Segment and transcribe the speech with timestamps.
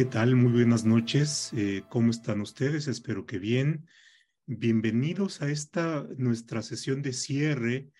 [0.00, 0.34] ¿Qué tal?
[0.34, 1.50] Muy buenas noches.
[1.54, 2.88] Eh, ¿Cómo están ustedes?
[2.88, 3.86] Espero que bien.
[4.46, 7.90] Bienvenidos a esta nuestra sesión de cierre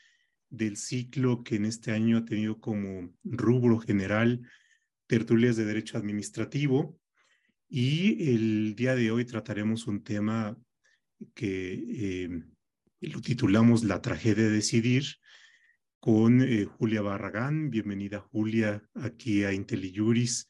[0.49, 4.49] del ciclo que en este año ha tenido como rubro general
[5.09, 6.99] tertulias de derecho administrativo.
[7.69, 10.57] Y el día de hoy trataremos un tema
[11.35, 12.45] que eh,
[13.01, 15.05] lo titulamos La tragedia de decidir
[15.99, 17.69] con eh, Julia Barragán.
[17.69, 20.49] Bienvenida Julia aquí a IntelliJuris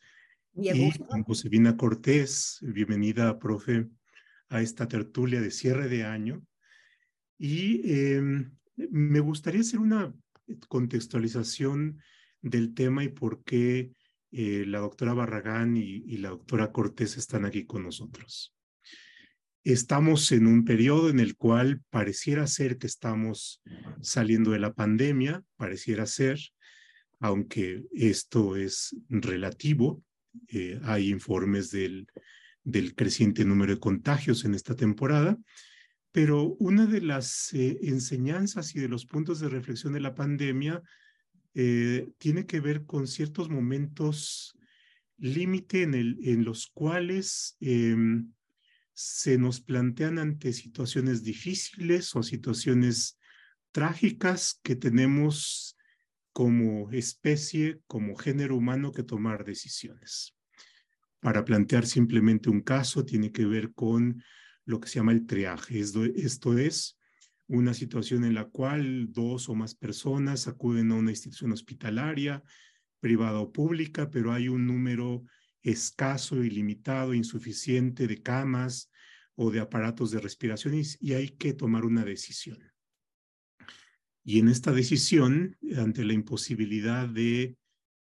[0.54, 3.88] y con Josefina Cortés, bienvenida, profe,
[4.48, 6.44] a esta tertulia de cierre de año.
[7.38, 10.12] Y em, me gustaría hacer una
[10.68, 12.00] contextualización
[12.42, 13.92] del tema y por qué
[14.32, 18.54] eh, la doctora Barragán y, y, la doctora Cortés están aquí con nosotros.
[19.62, 23.62] Estamos en un periodo en el cual pareciera ser que estamos
[24.00, 26.40] saliendo de la pandemia, pareciera ser,
[27.18, 30.02] aunque esto es relativo,
[30.48, 32.06] eh, hay informes del,
[32.94, 35.38] creciente número de contagios en esta temporada,
[36.12, 40.82] pero una de las eh, enseñanzas y de los puntos de reflexión de la pandemia
[41.54, 44.56] eh, tiene que ver con ciertos momentos
[45.18, 48.32] límite en, en los cuales em,
[48.92, 53.18] se nos plantean ante situaciones difíciles o situaciones
[53.72, 55.76] trágicas que tenemos
[56.32, 60.34] como especie, como género humano que tomar decisiones.
[61.20, 64.22] Para plantear simplemente un caso tiene que ver con
[64.64, 65.80] lo que se llama el triaje.
[65.80, 66.98] Esto, es
[67.46, 72.42] una situación en la cual dos o más personas acuden a una institución hospitalaria,
[73.00, 75.24] privada o pública, pero hay un número
[75.62, 78.90] escaso, ilimitado, insuficiente de camas
[79.34, 82.58] o de aparatos de respiración y hay que tomar una decisión.
[84.24, 87.56] Y en esta decisión, ante la imposibilidad de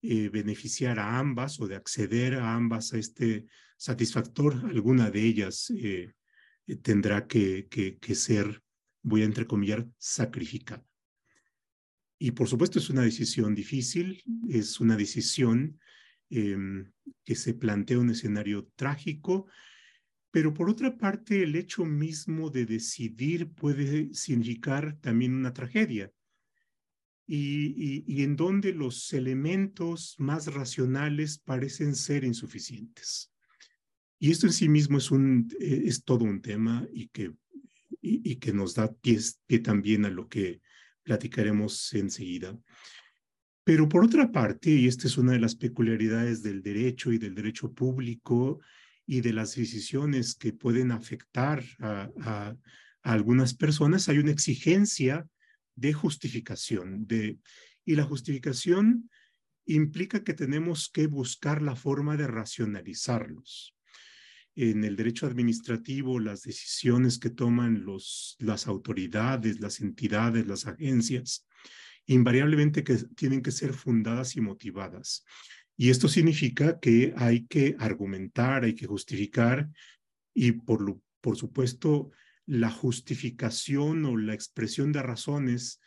[0.02, 3.46] eh, beneficiar a ambas o de acceder a ambas a este
[3.76, 6.12] satisfactor, alguna de ellas eh,
[6.82, 7.68] tendrá que,
[8.14, 8.62] ser,
[9.02, 10.86] voy a entrecomillar, sacrificada.
[12.18, 15.78] Y por supuesto es una decisión difícil, es una decisión
[16.30, 16.92] em,
[17.24, 19.46] que se plantea un escenario trágico,
[20.30, 26.12] pero por otra parte, el hecho mismo de decidir puede significar también una tragedia.
[27.28, 33.32] Y, y, en donde los elementos más racionales parecen ser insuficientes.
[34.20, 37.32] Y esto en sí mismo es, un, eh, es todo un tema y que,
[38.00, 40.60] y, y que nos da pie, pie también a lo que
[41.02, 42.56] platicaremos enseguida.
[43.64, 47.34] Pero por otra parte, y esta es una de las peculiaridades del derecho y del
[47.34, 48.60] derecho público,
[49.06, 52.56] y de las decisiones que pueden afectar a, a,
[53.02, 55.28] algunas personas, hay una exigencia
[55.76, 57.06] de justificación.
[57.06, 57.38] De,
[57.84, 59.08] y la justificación
[59.66, 63.74] implica que tenemos que buscar la forma de racionalizarlos.
[64.54, 71.46] En el derecho administrativo, las decisiones que toman los, las autoridades, las entidades, las agencias,
[72.06, 75.24] invariablemente que tienen que ser fundadas y motivadas.
[75.76, 79.68] Y esto significa que hay que argumentar, hay que justificar
[80.32, 82.10] y por, lo, por supuesto
[82.46, 85.80] la justificación o la expresión de razones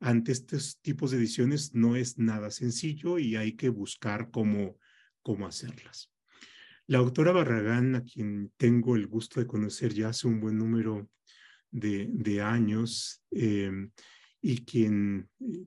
[0.00, 4.78] ante estos tipos de decisiones no es nada sencillo y hay que buscar cómo,
[5.22, 6.10] cómo hacerlas.
[6.86, 11.08] La doctora Barragán, a quien tengo el gusto de conocer ya hace un buen número
[11.70, 13.70] de, años eh,
[14.40, 15.66] y quien eh,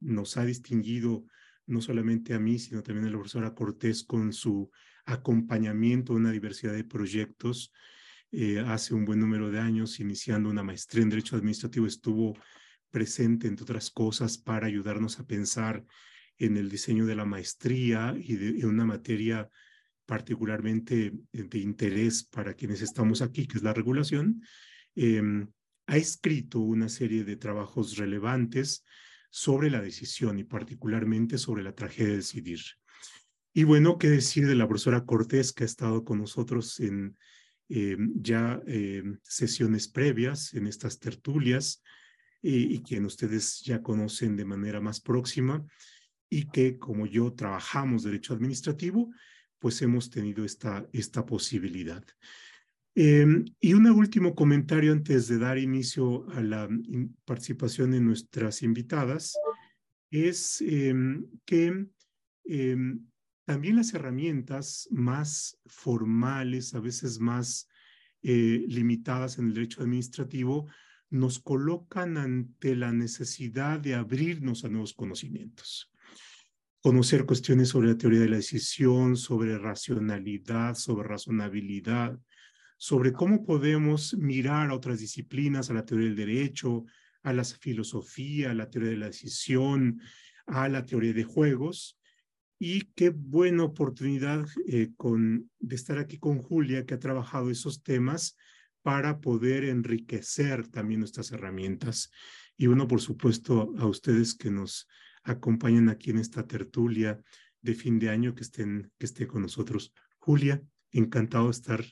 [0.00, 1.26] nos ha distinguido
[1.66, 4.70] no solamente a mí, sino también a la profesora Cortés con su
[5.06, 7.72] acompañamiento a una diversidad de proyectos.
[8.32, 12.36] Eh, hace un buen número de años, iniciando una maestría en Derecho Administrativo, estuvo
[12.90, 15.84] presente, entre otras cosas, para ayudarnos a pensar
[16.38, 19.48] en el diseño de la maestría y de en una materia
[20.06, 24.42] particularmente de interés para quienes estamos aquí, que es la regulación.
[24.94, 25.22] Eh,
[25.86, 28.84] ha escrito una serie de trabajos relevantes
[29.28, 32.60] sobre la decisión y particularmente sobre la tragedia de decidir.
[33.52, 37.16] Y bueno, qué decir de la profesora Cortés que ha estado con nosotros en
[37.70, 41.82] eh, ya eh, sesiones previas, en estas tertulias,
[42.42, 45.64] y, y quien ustedes ya conocen de manera más próxima,
[46.28, 49.10] y que como yo trabajamos derecho administrativo,
[49.58, 52.04] pues hemos tenido esta, esta posibilidad.
[52.94, 56.68] Eh, y un último comentario antes de dar inicio a la
[57.24, 59.36] participación de nuestras invitadas
[60.10, 60.92] es eh,
[61.44, 61.86] que
[62.44, 62.76] eh,
[63.50, 67.68] también las herramientas más formales, a veces más
[68.22, 70.68] limitadas en el derecho administrativo,
[71.08, 75.90] nos colocan ante la necesidad de abrirnos a nuevos conocimientos.
[76.80, 82.16] conocer cuestiones sobre la teoría de la decisión, sobre racionalidad, sobre razonabilidad,
[82.78, 86.84] sobre cómo podemos mirar a otras disciplinas, a la teoría del derecho,
[87.24, 90.00] a la filosofía, a la teoría de la decisión,
[90.46, 91.99] a la teoría de juegos.
[92.62, 94.90] Y qué buena oportunidad eh,
[95.60, 98.36] de estar aquí con Julia, que ha trabajado esos temas
[98.82, 102.10] para poder enriquecer también nuestras herramientas.
[102.58, 104.86] Y uno, por supuesto, a ustedes que nos
[105.22, 107.18] acompañan aquí en esta tertulia
[107.62, 109.94] de fin de año, que estén, que con nosotros.
[110.18, 111.82] Julia, encantado de estar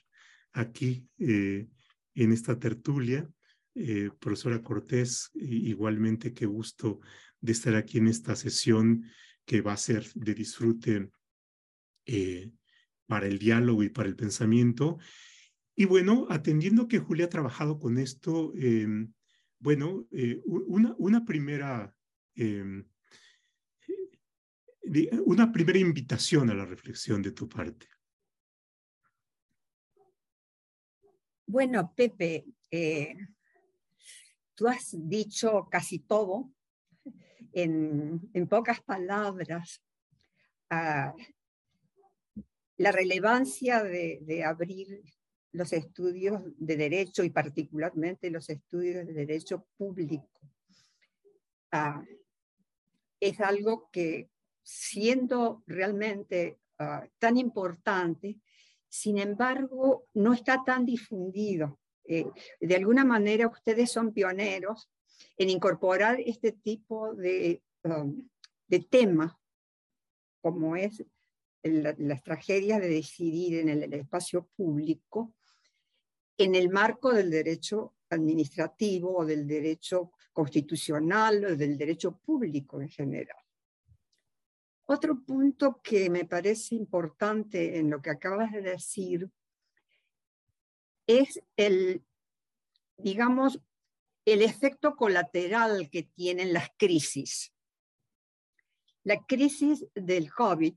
[0.52, 1.66] aquí eh,
[2.14, 3.26] en esta tertulia.
[3.74, 7.00] Eh, profesora Cortés, igualmente qué gusto
[7.40, 9.06] de estar aquí en esta sesión
[9.48, 11.10] que va a ser de disfrute
[12.04, 12.52] eh,
[13.06, 14.98] para el diálogo y para el pensamiento.
[15.74, 19.14] Y bueno, atendiendo que Julia ha trabajado con esto, em,
[19.58, 20.06] bueno,
[20.44, 21.94] una, una primera
[25.24, 27.88] una primera invitación a la reflexión de tu parte.
[31.46, 33.16] Bueno, Pepe, eh,
[34.54, 36.52] tú has dicho casi todo
[37.62, 39.82] en, pocas palabras.
[40.70, 41.14] La
[42.92, 45.02] relevancia de, abrir
[45.52, 50.28] los estudios de derecho y particularmente los estudios de derecho público
[51.72, 52.04] ah,
[53.18, 54.28] es algo que
[54.62, 58.38] siendo realmente ah, tan importante,
[58.88, 61.80] sin embargo, no está tan difundido.
[62.04, 62.26] Eh,
[62.60, 64.88] de alguna manera, ustedes son pioneros
[65.36, 68.28] en incorporar este tipo de, um,
[68.66, 69.38] de tema,
[70.40, 71.04] como es
[71.62, 75.34] las tragedias de decidir en el, espacio público,
[76.36, 82.88] en el marco del derecho administrativo o del derecho constitucional o del derecho público en
[82.88, 83.36] general.
[84.86, 89.28] Otro punto que me parece importante en lo que acabas de decir
[91.06, 92.04] es el,
[92.96, 93.60] digamos,
[94.32, 97.52] el efecto colateral que tienen las crisis.
[99.04, 100.74] La crisis del COVID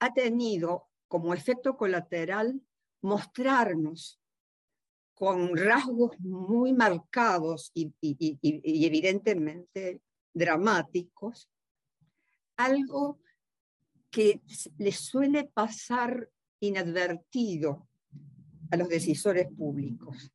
[0.00, 2.60] ha tenido como efecto colateral
[3.02, 4.18] mostrarnos
[5.14, 7.92] con rasgos muy marcados y,
[8.84, 10.00] evidentemente
[10.34, 11.48] dramáticos
[12.56, 13.20] algo
[14.10, 14.40] que
[14.78, 16.28] le suele pasar
[16.60, 17.88] inadvertido
[18.70, 20.32] a los decisores públicos,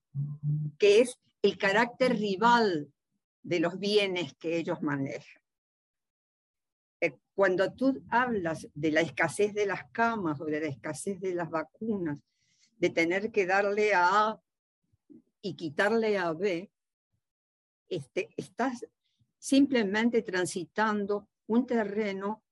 [0.78, 2.92] que es el carácter rival
[3.42, 5.42] de los bienes que ellos manejan.
[7.00, 11.34] Eh, cuando tú hablas de la escasez de las camas o de la escasez de
[11.34, 12.20] las vacunas,
[12.78, 14.42] de tener que darle a A
[15.42, 16.70] y quitarle a B,
[17.88, 18.86] este, estás
[19.40, 22.44] simplemente transitando un terreno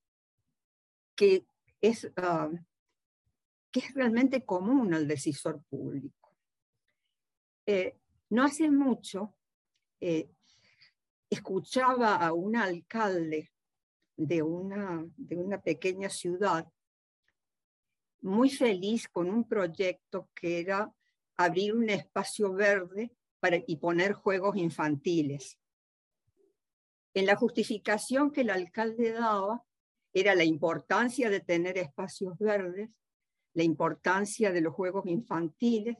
[1.14, 1.46] que
[1.82, 2.48] es, ah,
[3.70, 6.34] que es realmente común al decisor público.
[7.66, 7.98] Eh,
[8.30, 9.34] no hace mucho
[10.00, 10.30] eh,
[11.30, 13.52] escuchaba a un alcalde
[14.16, 16.66] de una, de una pequeña ciudad
[18.20, 20.92] muy feliz con un proyecto que era
[21.36, 25.58] abrir un espacio verde para, y poner juegos infantiles.
[27.14, 29.64] En la justificación que el alcalde daba
[30.12, 32.90] era la importancia de tener espacios verdes,
[33.54, 35.96] la importancia de los juegos infantiles.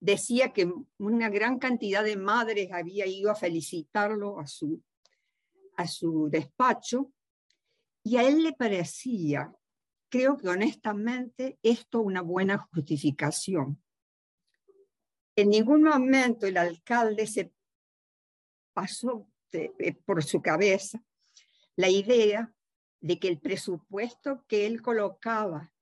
[0.00, 4.82] Decía que una gran cantidad de madres había ido a felicitarlo a su,
[5.76, 7.12] a su despacho
[8.02, 9.54] y a él le parecía,
[10.08, 13.82] creo que honestamente, esto una buena justificación.
[15.36, 17.52] En ningún momento el alcalde se
[18.72, 21.02] pasó eh, por su cabeza
[21.76, 22.52] la idea
[23.00, 25.72] de que el presupuesto que él colocaba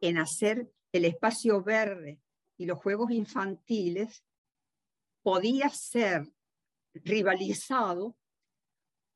[0.00, 2.20] en hacer el espacio verde
[2.60, 4.22] y los juegos infantiles
[5.22, 6.30] podía ser
[6.92, 8.18] rivalizado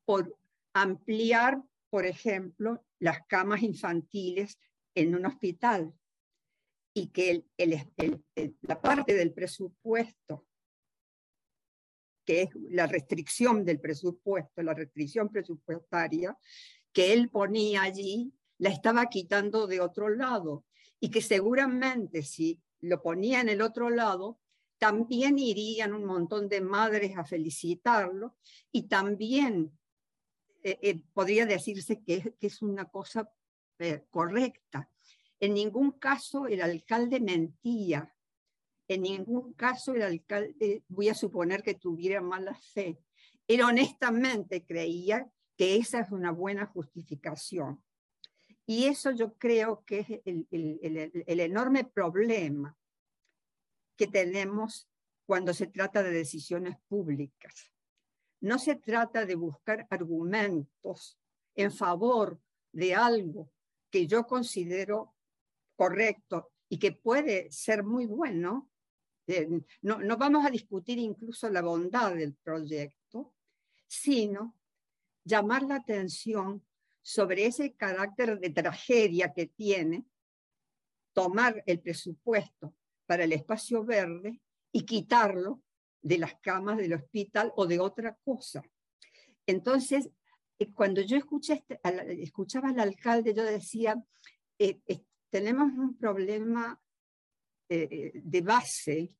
[0.03, 0.35] por
[0.73, 1.61] ampliar,
[1.91, 4.57] por ejemplo, las camas infantiles
[4.95, 5.93] en un hospital
[6.95, 7.45] y que
[8.61, 10.47] la parte del presupuesto
[12.25, 16.35] que es la restricción del presupuesto, la restricción presupuestaria
[16.91, 20.65] que él ponía allí, la estaba quitando de otro lado.
[20.99, 24.39] Y que seguramente si lo ponía en el otro lado,
[24.77, 28.35] también irían un montón de madres a felicitarlo
[28.71, 29.71] y también
[30.63, 33.31] eh, eh, podría decirse que, es una cosa
[33.79, 34.89] eh, correcta.
[35.39, 38.15] En ningún caso el alcalde mentía
[38.87, 42.99] en ningún caso el alcalde, voy a suponer que tuviera mala fe.
[43.47, 47.83] Él honestamente creía que esa es una buena justificación.
[48.65, 52.75] Y eso yo creo que es el, el enorme problema
[53.95, 54.89] que tenemos
[55.25, 57.71] cuando se trata de decisiones públicas.
[58.41, 61.17] No se trata de buscar argumentos
[61.55, 62.39] en favor
[62.71, 63.51] de algo
[63.89, 65.15] que yo considero
[65.75, 68.69] correcto y que puede ser muy bueno.
[69.27, 69.47] Eh,
[69.81, 73.33] no, no vamos a discutir incluso la bondad del proyecto,
[73.87, 74.55] sino
[75.23, 76.63] llamar la atención
[77.05, 80.07] sobre ese carácter de tragedia que tiene
[81.13, 82.73] tomar el presupuesto
[83.05, 85.61] para el espacio verde y quitarlo
[86.01, 88.63] de las camas del hospital o de otra cosa.
[89.45, 90.09] Entonces,
[90.57, 91.79] eh, cuando yo este,
[92.23, 94.03] escuchaba al alcalde, yo decía,
[94.57, 94.79] eh,
[95.29, 96.81] tenemos un problema
[97.69, 99.15] eh, de base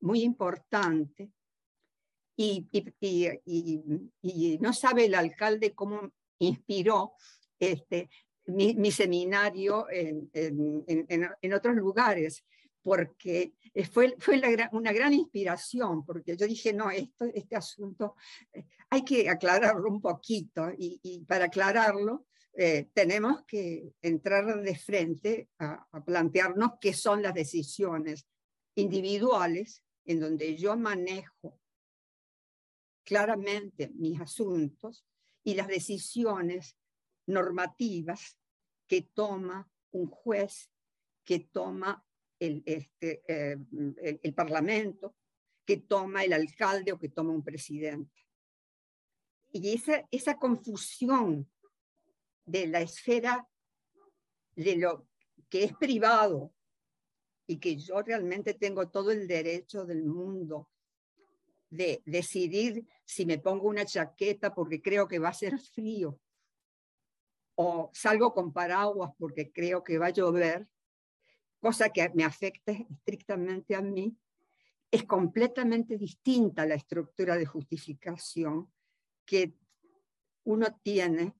[0.00, 1.30] muy importante
[2.36, 2.68] y,
[4.60, 7.12] no sabe el alcalde cómo inspiró
[7.58, 8.08] este,
[8.46, 12.44] mi, seminario en, en, otros lugares
[12.82, 13.52] porque
[13.90, 14.40] fue, fue
[14.72, 18.16] una gran inspiración, porque yo dije, no, esto, este asunto
[18.52, 25.50] eh, hay que aclararlo un poquito y, para aclararlo eh, tenemos que entrar de frente
[25.58, 28.26] a, plantearnos qué son las decisiones
[28.74, 31.60] individuales en donde yo manejo
[33.04, 35.04] claramente mis asuntos
[35.48, 36.76] y las decisiones
[37.24, 38.38] normativas
[38.86, 40.70] que toma un juez,
[41.24, 42.06] que toma
[42.38, 43.56] el, este, eh,
[44.22, 45.16] el, Parlamento,
[45.64, 48.26] que toma el alcalde o que toma un presidente.
[49.50, 51.50] Y esa, esa confusión
[52.44, 53.48] de la esfera
[54.54, 55.08] de lo
[55.48, 56.52] que es privado
[57.46, 60.68] y que yo realmente tengo todo el derecho del mundo
[61.70, 66.18] de decidir si me pongo una chaqueta porque creo que va a ser frío
[67.56, 70.68] o salgo con paraguas porque creo que va a llover,
[71.58, 74.16] cosa que me afecta estrictamente a mí,
[74.90, 78.72] es completamente distinta la estructura de justificación
[79.24, 79.54] que
[80.44, 81.34] uno tiene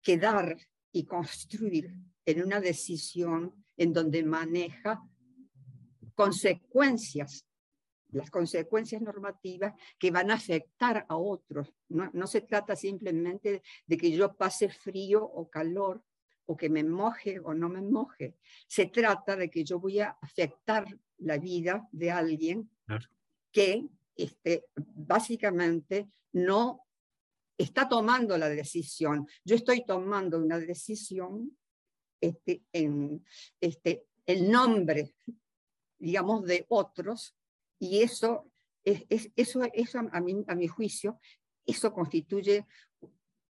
[0.00, 0.56] que dar
[0.90, 5.02] y construir en una decisión en donde maneja
[6.14, 7.46] consecuencias,
[8.12, 11.72] las consecuencias normativas que van a afectar a otros.
[11.88, 16.02] No, no se trata simplemente de que yo pase frío o calor,
[16.46, 18.36] o que me moje o no me moje.
[18.66, 20.84] Se trata de que yo voy a afectar
[21.18, 22.70] la vida de alguien
[23.50, 26.86] que este, básicamente no
[27.56, 29.26] está tomando la decisión.
[29.44, 31.56] Yo estoy tomando una decisión
[32.20, 33.24] este, en
[33.60, 35.14] este, el nombre,
[35.98, 37.36] digamos, de otros,
[37.82, 38.48] y eso,
[38.84, 41.18] es, eso, eso a, mi, a mi juicio,
[41.66, 42.64] eso constituye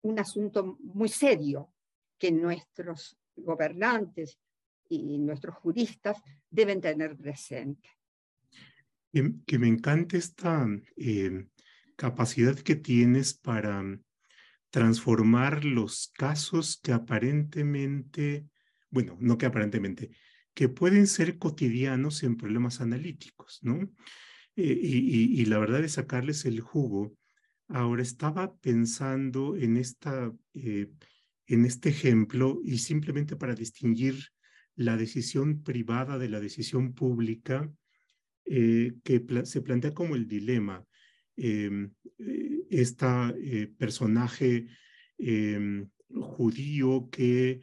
[0.03, 1.74] un asunto muy serio,
[2.18, 4.39] que nuestros gobernantes
[4.88, 7.89] y nuestros juristas deben tener presente.
[9.12, 11.48] Que, me encanta esta eh,
[11.98, 13.84] capacidad que tienes para
[14.70, 18.48] transformar los casos que aparentemente,
[18.89, 20.12] bueno, no que aparentemente,
[20.53, 23.89] que pueden ser cotidianos en problemas analíticos, ¿no?
[24.55, 27.17] Eh, y, la verdad es sacarles el jugo.
[27.67, 30.91] Ahora estaba pensando en esta eh,
[31.48, 34.27] en este ejemplo y simplemente para distinguir
[34.75, 37.69] la decisión privada de la decisión pública
[38.45, 40.86] eh, que se plantea como el dilema.
[42.69, 44.67] Este personaje
[45.17, 47.62] em, judío que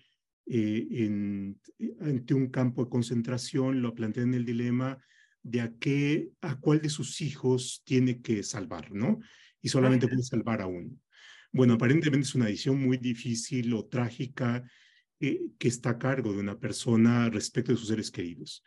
[0.51, 1.61] en,
[2.01, 4.99] ante un campo de concentración lo plantea en el dilema
[5.43, 9.21] de a, qué, a cuál de sus hijos tiene que salvar, ¿no?
[9.63, 10.91] Y solamente puede salvar a uno.
[11.53, 14.63] Bueno, aparentemente es una decisión muy difícil o trágica
[15.19, 18.63] eh, que está a cargo de una persona respecto de sus seres queridos.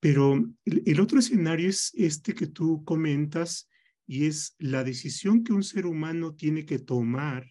[0.00, 3.68] Pero el, otro escenario es este que tú comentas
[4.06, 7.46] y es la decisión que un ser humano tiene que tomar,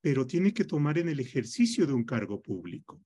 [0.00, 3.00] pero tiene que tomar en el ejercicio de un cargo público.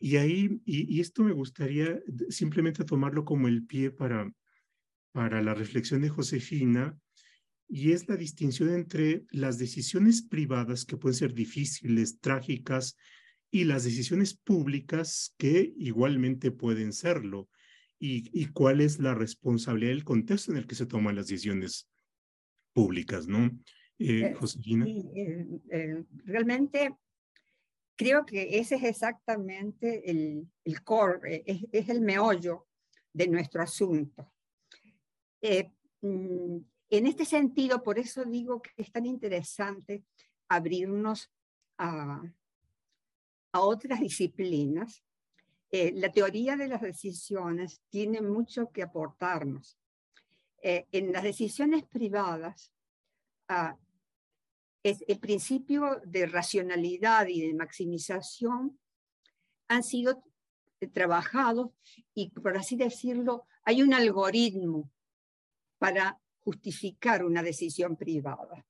[0.00, 4.30] Y ahí, y, esto me gustaría simplemente tomarlo como el pie para,
[5.12, 6.96] para la reflexión de Josefina,
[7.68, 12.96] y es la distinción entre las decisiones privadas que pueden ser difíciles, trágicas,
[13.50, 17.48] y las decisiones públicas que igualmente pueden serlo.
[18.00, 21.88] Y, cuál es la responsabilidad del contexto en el que se toman las decisiones
[22.72, 23.50] públicas, ¿no?
[23.98, 24.86] Eh, eh Josefina.
[24.86, 26.96] Eh, realmente
[27.96, 32.68] creo que ese es exactamente el, el core, es, es, el meollo
[33.12, 34.32] de nuestro asunto.
[35.40, 36.58] Eh, mm,
[36.90, 40.04] en este sentido, por eso digo que es tan interesante
[40.48, 41.30] abrirnos
[41.76, 42.22] a,
[43.52, 45.02] a otras disciplinas.
[45.70, 49.78] Eh, la teoría de las decisiones tiene mucho que aportarnos.
[50.62, 52.72] Eh, en las decisiones privadas,
[53.48, 53.76] ah,
[54.82, 58.78] es el principio de racionalidad y de maximización
[59.68, 60.22] han sido
[60.92, 61.70] trabajados
[62.14, 64.90] y, por así decirlo, hay un algoritmo
[65.78, 68.64] para justificar una decisión privada.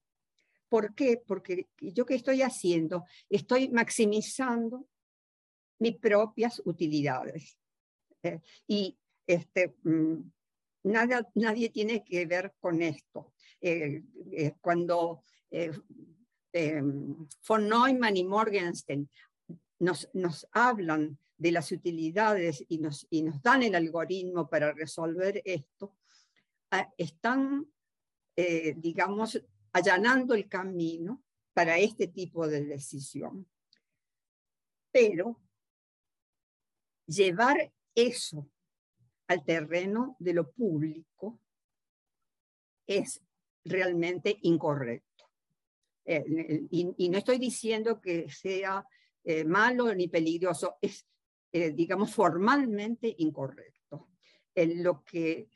[0.68, 1.22] ¿Por qué?
[1.24, 4.88] Porque yo que estoy haciendo, estoy maximizando
[5.78, 7.58] mis propias utilidades.
[8.22, 10.30] Eh, y este, mm,
[10.84, 13.32] nada, nadie tiene que ver con esto.
[13.60, 15.24] Eh, eh, cuando
[17.46, 19.08] von Neumann y Morgenstern
[19.78, 20.08] nos,
[20.52, 23.06] hablan de las utilidades y nos,
[23.42, 25.96] dan el algoritmo para resolver esto,
[26.70, 27.66] ah, están,
[28.34, 29.40] digamos,
[29.72, 33.48] allanando el camino para este tipo de decisión.
[34.92, 35.40] Pero
[37.06, 38.48] llevar eso
[39.26, 41.40] al terreno de lo público
[42.86, 43.20] es
[43.64, 45.07] realmente incorrecto.
[46.10, 48.82] Eh, y, no estoy diciendo que sea
[49.24, 51.06] eh, malo ni peligroso, es,
[51.52, 54.08] eh, digamos, formalmente incorrecto.
[54.54, 55.50] lo que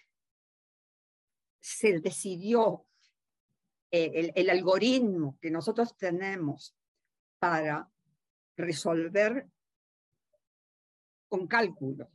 [1.58, 2.86] se decidió
[3.90, 6.76] el, algoritmo que nosotros tenemos
[7.38, 7.90] para
[8.54, 9.48] resolver
[11.28, 12.10] con cálculo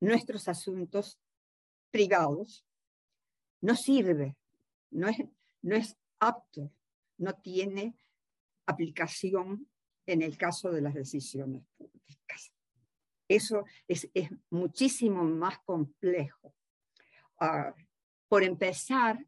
[0.00, 1.18] nuestros asuntos
[1.92, 2.66] privados
[3.60, 4.36] no sirve,
[4.90, 5.18] no es,
[5.62, 6.72] no es apto,
[7.18, 7.96] no tiene
[8.66, 9.68] aplicación
[10.06, 12.52] en el caso de las decisiones públicas.
[13.28, 14.08] Eso es,
[14.50, 16.54] muchísimo más complejo.
[17.40, 17.74] Ah,
[18.28, 19.24] por empezar,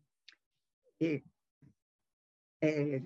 [1.01, 1.23] eh,
[2.61, 3.05] eh,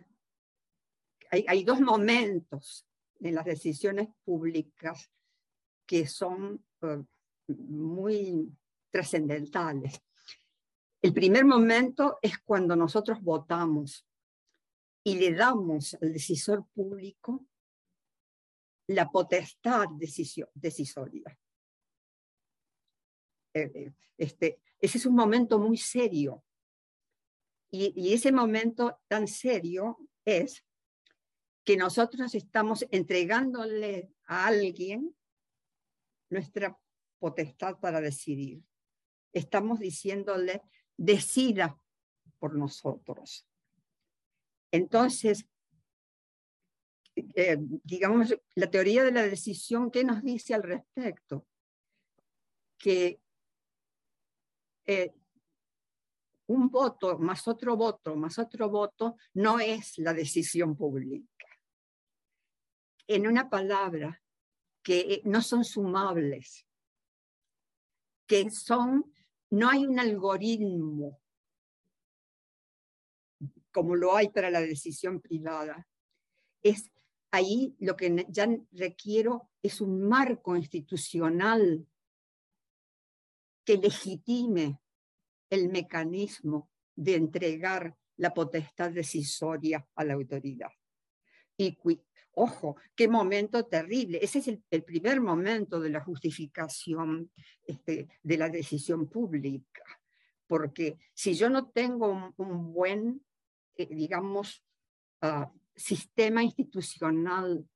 [1.30, 2.86] hay, dos momentos
[3.20, 5.10] en las decisiones públicas
[5.86, 7.02] que son eh,
[7.48, 8.50] muy
[8.90, 10.00] trascendentales.
[11.00, 14.06] El primer momento es cuando nosotros votamos
[15.04, 17.46] y le damos al decisor público
[18.88, 19.86] la potestad
[20.54, 21.38] decisoria.
[23.54, 26.44] Eh, este, ese es un momento muy serio
[27.74, 30.62] y, ese momento tan serio es
[31.64, 35.16] que nosotros estamos entregándole a alguien
[36.28, 36.78] nuestra
[37.18, 38.62] potestad para decidir.
[39.32, 40.60] Estamos diciéndole,
[40.98, 41.82] decida
[42.38, 43.46] por nosotros.
[44.72, 45.46] Entonces,
[47.14, 51.46] eh, digamos, la teoría de la decisión, ¿qué nos dice al respecto?
[52.78, 53.20] Que
[54.86, 55.12] eh,
[56.46, 61.46] un voto más otro voto más otro voto no es la decisión pública.
[63.06, 64.22] En una palabra,
[64.82, 66.66] que no son sumables,
[68.26, 69.12] que son,
[69.50, 71.21] no hay un algoritmo
[73.72, 75.86] como lo hay para la decisión privada.
[76.62, 76.90] Es
[77.30, 81.86] ahí lo que ya requiero es un marco institucional
[83.64, 84.80] que legitime
[85.50, 90.70] el mecanismo de entregar la potestad decisoria a la autoridad.
[91.56, 91.76] Y
[92.32, 94.18] ojo, qué momento terrible.
[94.22, 97.30] Ese es el, primer momento de la justificación
[97.66, 99.82] este, de la decisión pública.
[100.46, 103.24] Porque si yo no tengo un, buen,
[103.76, 104.64] eh, digamos,
[105.20, 107.66] ah, sistema institucional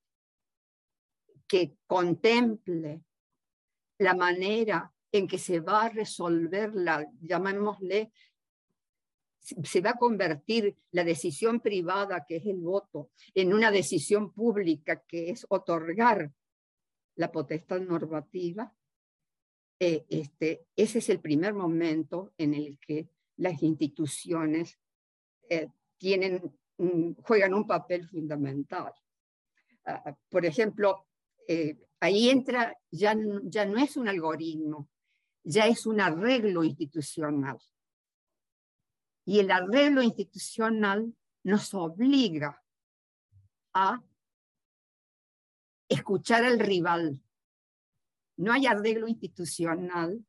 [1.46, 3.02] que contemple
[3.98, 8.12] la manera en que se va a resolver la, llamémosle,
[9.38, 15.02] se va a convertir la decisión privada, que es el voto, en una decisión pública,
[15.06, 16.32] que es otorgar
[17.14, 18.74] la potestad normativa,
[19.78, 24.78] eh, este, ese es el primer momento en el que las instituciones
[25.48, 26.56] eh, tienen,
[27.22, 28.92] juegan un papel fundamental.
[29.84, 31.06] Ah, ah, por ejemplo,
[31.48, 34.88] eh, ahí entra, ya, ya no es un algoritmo,
[35.44, 37.58] ya es un arreglo institucional.
[39.24, 42.62] Y el arreglo institucional nos obliga
[43.72, 44.02] a
[45.88, 47.22] escuchar al rival.
[48.36, 50.24] No hay arreglo institucional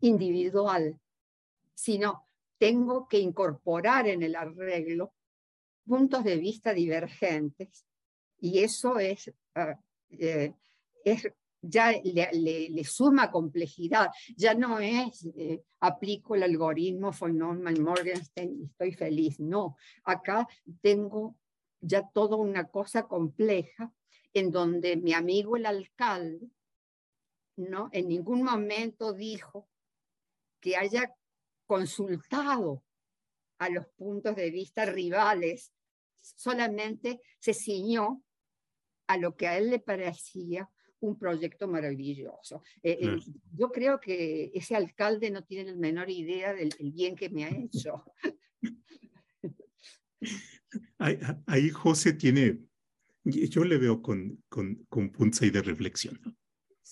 [0.00, 0.98] individual,
[1.74, 2.29] sino
[2.60, 5.14] tengo que incorporar en el arreglo
[5.86, 7.86] puntos de vista divergentes
[8.38, 10.52] y eso es, ah, eh,
[11.62, 17.38] ya le, suma complejidad, ya no es eh, aplico el algoritmo von
[17.82, 20.46] Morgenstern y estoy feliz, no, acá
[20.82, 21.36] tengo
[21.80, 23.90] ya toda una cosa compleja
[24.34, 26.50] en donde mi amigo el alcalde
[27.56, 29.66] no en ningún momento dijo
[30.60, 31.14] que haya
[31.70, 32.82] consultado
[33.60, 35.72] a los puntos de vista rivales,
[36.20, 38.24] solamente se ciñó
[39.06, 42.64] a lo que a él le parecía un proyecto maravilloso.
[42.82, 43.18] Eh, eh,
[43.56, 47.50] yo creo que ese alcalde no tiene la menor idea del, bien que me ha
[47.50, 48.02] hecho.
[51.46, 52.58] Ahí, José tiene,
[53.22, 56.18] yo le veo con, con, con puntos ahí de reflexión.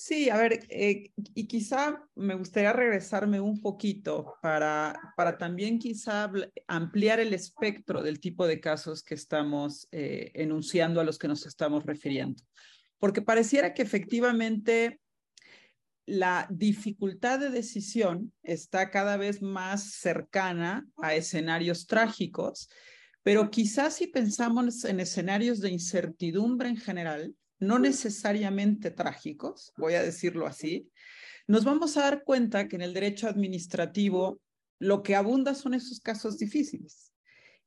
[0.01, 6.31] Sí, a ver, eh, y quizá me gustaría regresarme un poquito para, para también quizá
[6.69, 11.85] ampliar el espectro del tipo de casos que estamos enunciando a los que nos estamos
[11.85, 12.41] refiriendo.
[13.01, 15.01] Porque pareciera que efectivamente
[16.07, 22.71] la dificultad de decisión está cada vez más cercana a escenarios trágicos,
[23.25, 30.03] pero quizás si pensamos en escenarios de incertidumbre en general, no necesariamente trágicos, voy a
[30.03, 30.91] decirlo así,
[31.47, 34.41] nos vamos a dar cuenta que en el derecho administrativo
[34.79, 37.13] lo que abunda son esos casos difíciles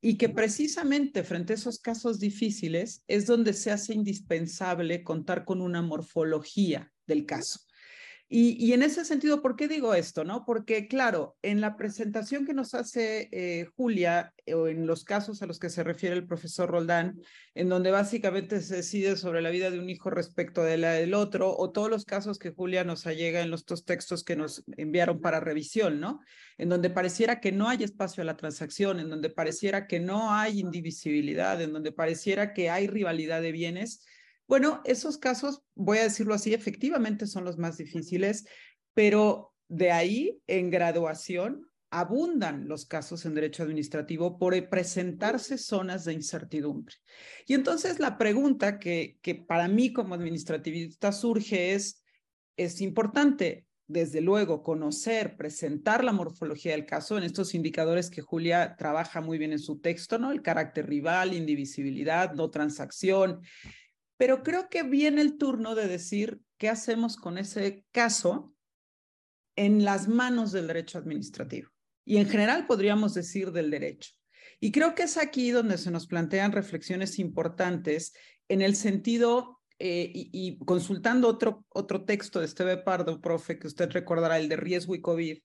[0.01, 5.61] y que precisamente frente a esos casos difíciles es donde se hace indispensable contar con
[5.61, 7.59] una morfología del caso.
[8.33, 10.23] Y, en ese sentido, ¿por qué digo esto?
[10.23, 10.45] No?
[10.45, 15.47] Porque, claro, en la presentación que nos hace eh, Julia, o en los casos a
[15.47, 17.19] los que se refiere el profesor Roldán,
[17.55, 21.13] en donde básicamente se decide sobre la vida de un hijo respecto de la del
[21.13, 24.63] otro, o todos los casos que Julia nos allega en los dos textos que nos
[24.77, 26.21] enviaron para revisión, ¿no?
[26.57, 30.33] En donde pareciera que no hay espacio a la transacción, en donde pareciera que no
[30.33, 34.05] hay indivisibilidad, en donde pareciera que hay rivalidad de bienes
[34.51, 38.45] bueno, esos casos, voy a decirlo así, efectivamente son los más difíciles,
[38.93, 46.11] pero de ahí en graduación abundan los casos en derecho administrativo por presentarse zonas de
[46.11, 46.97] incertidumbre.
[47.47, 52.03] Y entonces la pregunta que, que para mí como administrativista surge es,
[52.57, 58.75] es importante, desde luego, conocer, presentar la morfología del caso en estos indicadores que Julia
[58.77, 60.29] trabaja muy bien en su texto, ¿no?
[60.33, 63.39] El carácter rival, indivisibilidad, no transacción,
[64.21, 68.53] pero creo que viene el turno de decir qué hacemos con ese caso
[69.55, 71.71] en las manos del derecho administrativo.
[72.05, 74.11] Y en general podríamos decir del derecho.
[74.59, 78.13] Y creo que es aquí donde se nos plantean reflexiones importantes
[78.47, 83.89] en el sentido, eh, y, consultando otro, otro texto de Esteve Pardo, profe, que usted
[83.89, 85.39] recordará, el de riesgo y COVID,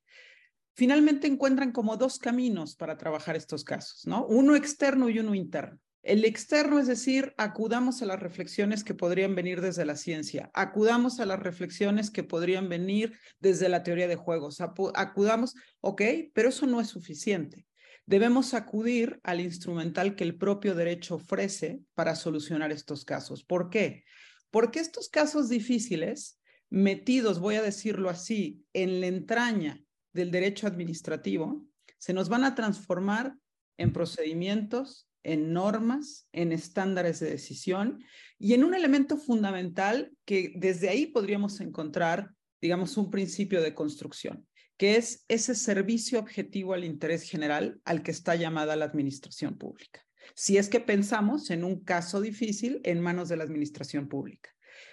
[0.74, 4.26] finalmente encuentran como dos caminos para trabajar estos casos, ¿no?
[4.26, 5.80] Uno externo y uno interno.
[6.06, 11.18] El externo, es decir, acudamos a las reflexiones que podrían venir desde la ciencia, acudamos
[11.18, 16.64] a las reflexiones que podrían venir desde la teoría de juegos, acudamos, ok, pero eso
[16.68, 17.66] no es suficiente.
[18.04, 23.42] Debemos acudir al instrumental que el propio derecho ofrece para solucionar estos casos.
[23.42, 24.04] ¿Por qué?
[24.52, 26.38] Porque estos casos difíciles,
[26.70, 31.64] metidos, voy a decirlo así, en la entraña del derecho administrativo,
[31.98, 33.34] se nos van a transformar
[33.76, 38.04] en procedimientos en normas, en estándares de decisión
[38.38, 44.46] y en un elemento fundamental que desde ahí podríamos encontrar, digamos, un principio de construcción,
[44.76, 50.06] que es ese servicio objetivo al interés general al que está llamada la administración pública.
[50.34, 54.50] Si es que pensamos en un caso difícil en manos de la administración pública.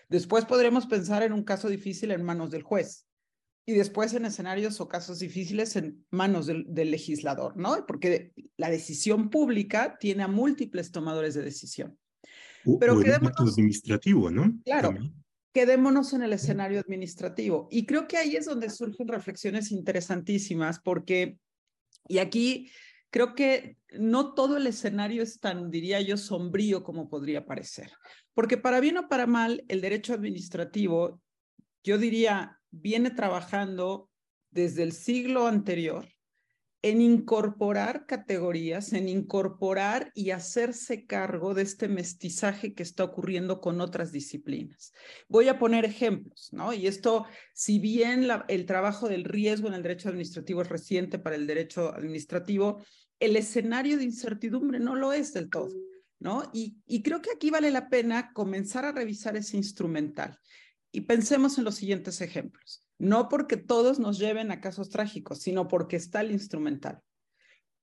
[0.09, 3.07] Después podremos pensar en un caso difícil en manos del juez,
[3.65, 7.86] y después en escenarios o casos difíciles en manos del, legislador, ¿no?
[7.86, 11.97] Porque la decisión pública tiene a múltiples tomadores de decisión.
[12.80, 14.60] Pero quedémonos, administrativo, ¿no?
[14.65, 14.93] Claro,
[15.54, 17.67] quedémonos en el escenario administrativo.
[17.71, 21.38] Y creo que ahí es donde surgen reflexiones interesantísimas, porque,
[22.08, 22.69] y aquí
[23.12, 27.91] creo que no todo el escenario es tan, diría yo, sombrío como podría parecer.
[28.34, 31.21] Porque para bien o para mal, el derecho administrativo,
[31.84, 34.09] yo diría, viene trabajando
[34.51, 36.07] desde el siglo anterior
[36.81, 43.79] en incorporar categorías, en incorporar y hacerse cargo de este mestizaje que está ocurriendo con
[43.79, 44.91] otras disciplinas.
[45.29, 46.73] Voy a poner ejemplos, ¿no?
[46.73, 51.38] Y esto, si bien el trabajo del riesgo en el derecho administrativo es reciente para
[51.38, 52.83] el derecho administrativo,
[53.17, 55.73] el escenario de incertidumbre no lo es del todo,
[56.19, 56.51] ¿no?
[56.53, 60.38] Y, creo que aquí vale la pena comenzar a revisar ese instrumental.
[60.95, 62.88] Y pensemos en los siguientes ejemplos.
[62.99, 67.01] No porque todos nos lleven a casos trágicos, sino porque está el instrumental.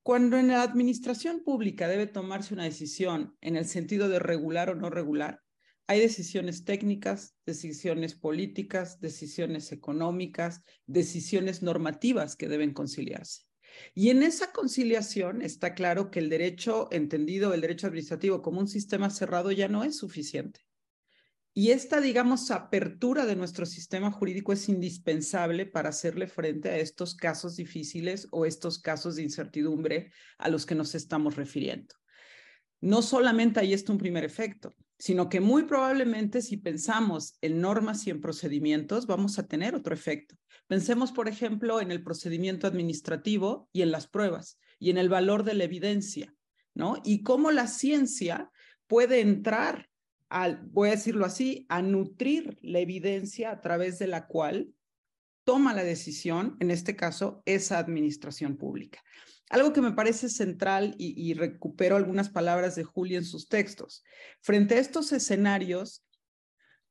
[0.04, 4.76] Cuando en la administración pública debe tomarse una decisión en el sentido de regular o
[4.76, 5.40] no regular,
[5.88, 13.42] hay decisiones técnicas, decisiones políticas, decisiones económicas, decisiones normativas que deben conciliarse.
[13.92, 18.68] Y en esa conciliación está claro que el derecho entendido, el derecho administrativo como un
[18.68, 20.60] sistema cerrado ya no es suficiente.
[21.52, 27.16] Y esta, digamos, apertura de nuestro sistema jurídico es indispensable para hacerle frente a estos
[27.16, 31.94] casos difíciles o estos casos de incertidumbre a los que nos estamos refiriendo.
[32.80, 38.06] No solamente ahí está un primer efecto, sino que muy probablemente si pensamos en normas
[38.06, 40.36] y en procedimientos, vamos a tener otro efecto.
[40.68, 45.42] Pensemos, por ejemplo, en el procedimiento administrativo y en las pruebas y en el valor
[45.42, 46.32] de la evidencia,
[46.74, 46.96] ¿no?
[47.04, 48.50] Y cómo la ciencia
[48.86, 49.89] puede entrar
[50.62, 54.72] voy a decirlo así, a nutrir la evidencia a través de la cual
[55.44, 59.02] toma la decisión, en este caso, esa administración pública.
[59.48, 64.04] Algo que me parece central y, y recupero algunas palabras de Julia en sus textos.
[64.40, 66.04] Frente a estos escenarios,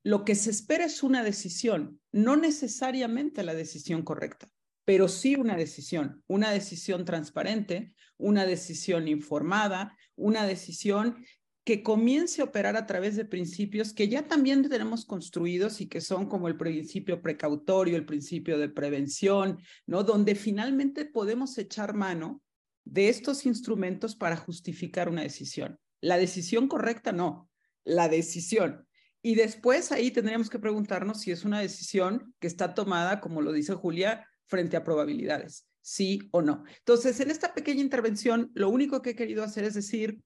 [0.03, 4.49] lo que se espera es una decisión, no necesariamente la decisión correcta,
[4.83, 11.23] pero sí una decisión, una decisión transparente, una decisión informada, una decisión
[11.69, 16.01] que comience a operar a través de principios que ya también tenemos construidos y que
[16.01, 20.03] son como el principio precautorio, el principio de prevención, ¿no?
[20.03, 22.41] Donde finalmente podemos echar mano
[22.85, 25.77] de estos instrumentos para justificar una decisión.
[26.01, 27.47] La decisión correcta no,
[27.83, 28.87] la decisión.
[29.21, 33.51] Y después ahí tendríamos que preguntarnos si es una decisión que está tomada, como lo
[33.51, 36.63] dice Julia, frente a probabilidades, sí o no.
[36.79, 40.19] Entonces, en esta pequeña intervención, lo único que he querido hacer es decir,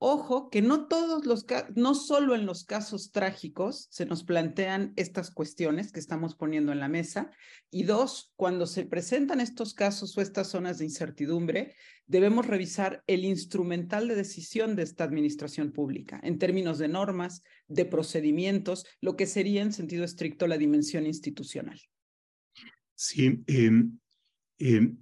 [0.00, 5.32] Ojo que no todos los no solo en los casos trágicos se nos plantean estas
[5.32, 7.32] cuestiones que estamos poniendo en la mesa
[7.68, 11.74] y dos, cuando se presentan estos casos o estas zonas de incertidumbre,
[12.06, 17.84] debemos revisar el instrumental de decisión de esta administración pública en términos de normas, de
[17.84, 21.80] procedimientos, lo que sería en sentido estricto la dimensión institucional.
[22.94, 23.98] Sí, em,
[24.58, 24.96] em,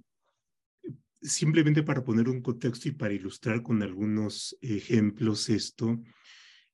[1.21, 6.01] simplemente para poner un contexto y para ilustrar con algunos ejemplos esto,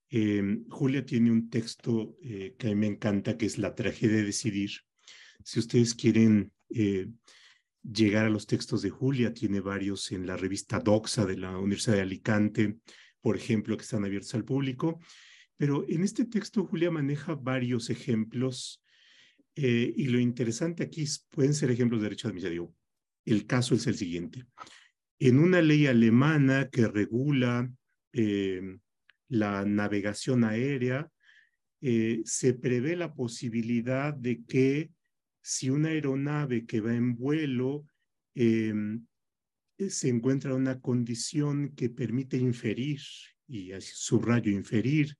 [0.10, 4.17] em, Julia tiene un texto eh, que a mí me encanta, que es La tragedia
[4.17, 4.71] de decidir.
[5.43, 7.08] Si ustedes quieren eh,
[7.84, 11.95] llegar a los textos de Julia, tiene varios en la revista Doxa de la Universidad
[11.95, 12.77] de Alicante,
[13.21, 14.99] por ejemplo, que están abiertos al público.
[15.58, 18.84] Pero en este texto Julia maneja varios ejemplos
[19.56, 22.75] eh, y lo interesante aquí pueden ser ejemplos de derecho administrativo
[23.25, 24.45] el caso es el siguiente.
[25.19, 27.71] En una ley alemana que regula
[28.12, 28.62] eh,
[29.29, 31.09] la navegación aérea,
[31.81, 34.91] eh, se prevé la posibilidad de que
[35.41, 37.86] si una aeronave que va en vuelo
[38.36, 39.05] em,
[39.77, 43.01] se encuentra en una condición que permite inferir,
[43.47, 45.17] y subrayo inferir,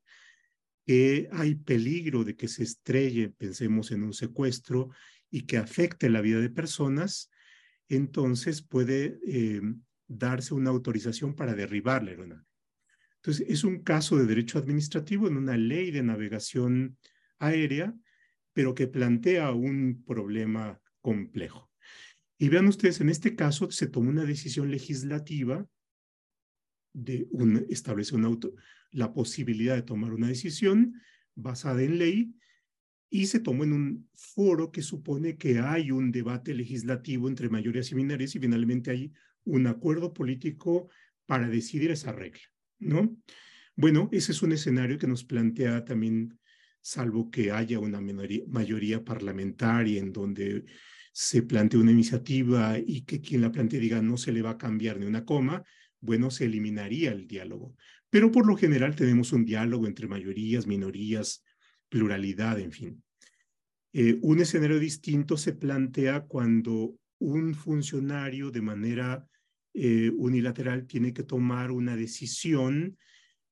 [0.86, 4.90] que hay peligro de que se estrelle, pensemos en un secuestro,
[5.30, 7.30] y que afecte la vida de personas,
[7.90, 9.62] entonces puede eh,
[10.08, 12.46] darse una autorización para derribar la aeronave.
[13.18, 16.98] Entonces, es un caso de derecho administrativo en una ley de navegación
[17.40, 17.96] aérea,
[18.52, 21.72] pero que plantea un problema complejo.
[22.38, 25.66] Y vean ustedes, en este caso se tomó una decisión legislativa
[26.94, 28.54] de un, establece auto,
[28.92, 31.02] la posibilidad de tomar una decisión
[31.36, 32.36] basada en ley
[33.16, 37.92] y se tomó en un foro que supone que hay un debate legislativo entre mayorías
[37.92, 39.12] y minorías y finalmente hay
[39.44, 40.90] un acuerdo político
[41.28, 42.42] para decidir esa regla,
[42.80, 43.16] ¿no?
[43.76, 46.40] Bueno, ese es un escenario que nos plantea también,
[46.82, 50.66] salvo que haya una mayoría parlamentaria en donde
[51.12, 54.58] se plantea una iniciativa y que quien la plantee diga no se le va a
[54.58, 55.64] cambiar ni una coma,
[56.00, 57.76] bueno, se eliminaría el diálogo.
[58.10, 61.44] Pero por lo general tenemos un diálogo entre mayorías, minorías,
[61.94, 63.04] pluralidad, en fin.
[63.94, 69.28] Eh, un escenario distinto se plantea cuando un funcionario de manera
[69.76, 72.98] eh, unilateral tiene que tomar una decisión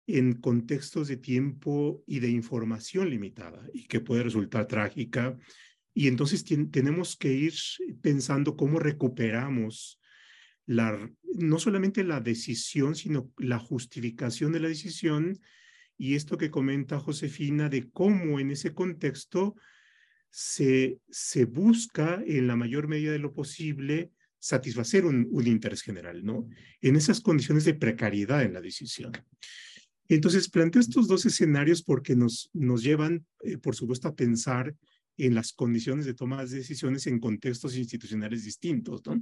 [0.08, 5.38] en contextos de tiempo y de información limitada y que puede resultar trágica.
[5.93, 7.54] Y entonces tenemos que ir
[8.01, 9.99] pensando cómo recuperamos
[10.65, 10.97] la,
[11.36, 15.39] no solamente la decisión, sino la justificación de la decisión
[16.01, 19.55] y esto que comenta Josefina de cómo en ese contexto
[20.31, 26.49] se, se busca en la mayor medida de lo posible satisfacer un, interés general, ¿no?
[26.81, 29.11] En esas condiciones de precariedad en la decisión.
[30.07, 34.75] Entonces, planteo estos dos escenarios porque nos, nos llevan, eh, por supuesto, a pensar
[35.17, 39.21] en las condiciones de toma de decisiones en contextos institucionales distintos, ¿no?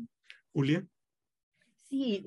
[0.53, 0.87] Julia.
[1.89, 2.23] Sí,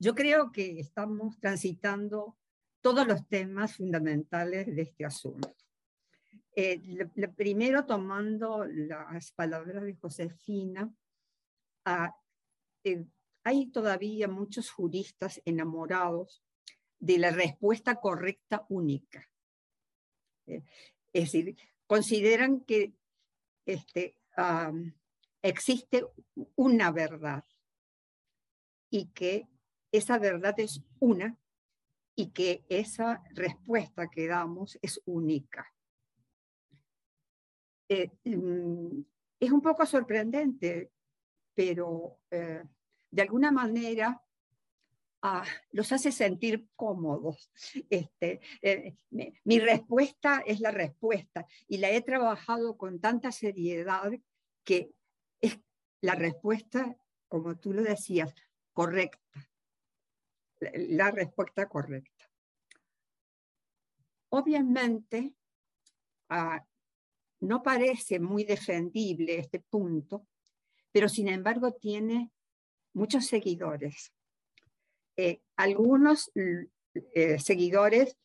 [0.00, 2.36] yo creo que estamos transitando
[2.80, 5.54] todos los temas fundamentales de este asunto.
[6.56, 6.80] Eh,
[7.36, 10.92] primero tomando las palabras de Josefina,
[12.84, 13.04] eh,
[13.44, 16.42] hay todavía muchos juristas enamorados
[16.98, 19.26] de la respuesta correcta única.
[20.46, 20.62] Eh,
[21.12, 22.92] es decir, consideran que
[23.64, 24.16] este,
[25.42, 26.04] existe
[26.56, 27.44] una verdad
[28.90, 29.46] y que
[29.92, 31.39] esa verdad es una
[32.20, 35.72] y que esa respuesta que damos es única.
[37.88, 39.00] Eh, mm,
[39.40, 40.92] es un poco sorprendente,
[41.54, 42.62] pero eh,
[43.10, 44.22] de alguna manera
[45.22, 47.50] ah, los hace sentir cómodos.
[47.88, 48.96] Este, eh,
[49.44, 54.12] mi respuesta es la respuesta y la he trabajado con tanta seriedad
[54.62, 54.92] que
[55.40, 55.58] es
[56.02, 58.34] la respuesta, como tú lo decías,
[58.74, 59.49] correcta.
[60.60, 62.30] La respuesta correcta.
[64.30, 65.34] Obviamente,
[66.28, 66.64] ah,
[67.40, 70.26] no parece muy defendible este punto,
[70.92, 72.30] pero sin embargo tiene
[72.92, 74.12] muchos seguidores.
[75.16, 78.16] Eh, algunos eh, seguidores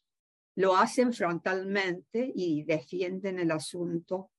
[0.56, 4.32] lo hacen frontalmente y defienden el asunto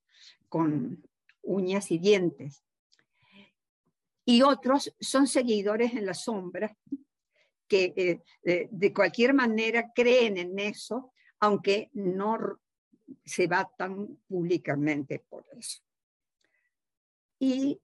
[0.49, 1.03] con
[1.43, 2.63] uñas y dientes.
[4.25, 6.77] Y otros son seguidores en la sombra
[7.69, 12.61] que eh, de cualquier manera creen en eso, aunque no
[13.25, 15.83] se batan públicamente por eso.
[17.39, 17.81] Y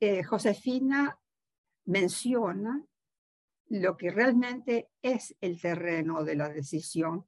[0.00, 1.18] eh, Josefina
[1.84, 2.84] menciona
[3.68, 7.26] lo que realmente es el terreno de la decisión,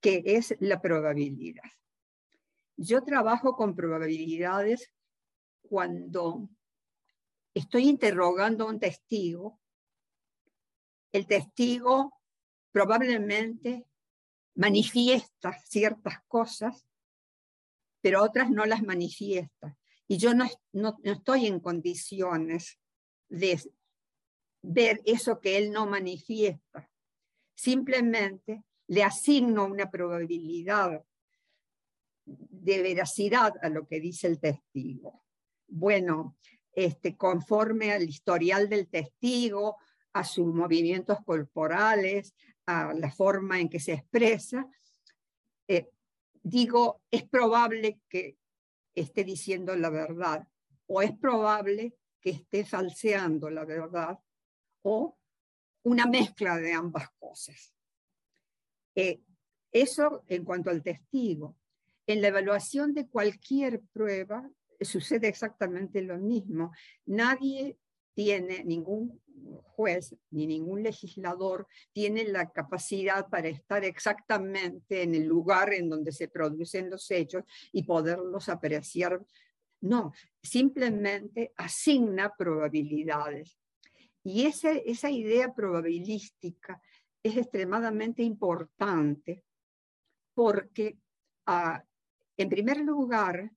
[0.00, 1.70] que es la probabilidad.
[2.76, 4.92] Yo trabajo con probabilidades
[5.62, 6.48] cuando
[7.54, 9.60] estoy interrogando a un testigo.
[11.12, 12.12] El testigo
[12.72, 13.86] probablemente
[14.54, 16.86] manifiesta ciertas cosas,
[18.00, 19.76] pero otras no las manifiesta.
[20.08, 22.78] Y yo no, no, estoy en condiciones
[23.28, 23.60] de
[24.62, 26.90] ver eso que él no manifiesta.
[27.54, 31.04] Simplemente le asigno una probabilidad
[32.24, 35.24] de veracidad a lo que dice el testigo.
[35.66, 36.36] Bueno,
[36.72, 39.76] este, conforme al historial del testigo,
[40.12, 42.34] a sus movimientos corporales,
[42.66, 44.68] a la forma en que se expresa,
[45.68, 45.88] eh,
[46.42, 48.36] digo, es probable que
[48.94, 50.46] esté diciendo la verdad
[50.86, 54.18] o es probable que esté falseando la verdad
[54.82, 55.16] o
[55.84, 57.74] una mezcla de ambas cosas.
[58.94, 59.20] Eh,
[59.72, 61.56] eso en cuanto al testigo.
[62.06, 64.48] En la evaluación de cualquier prueba
[64.80, 66.72] sucede exactamente lo mismo.
[67.06, 67.78] Nadie
[68.14, 69.20] tiene ningún
[69.74, 76.12] juez ni ningún legislador tiene la capacidad para estar exactamente en el lugar en donde
[76.12, 79.20] se producen los hechos y poderlos apreciar.
[79.80, 83.58] No, simplemente asigna probabilidades.
[84.22, 86.80] Y ese, esa idea probabilística
[87.22, 89.44] es extremadamente importante
[90.34, 90.98] porque,
[91.46, 91.82] ah,
[92.36, 93.50] en primer lugar,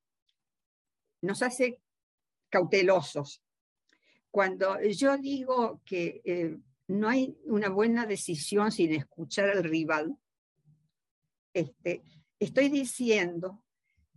[1.21, 1.79] nos hace
[2.49, 3.44] cautelosos
[4.35, 6.57] cuando yo digo que eh,
[6.89, 10.13] no hay una buena decisión sin escuchar al rival,
[11.53, 12.03] este,
[12.37, 13.63] estoy diciendo,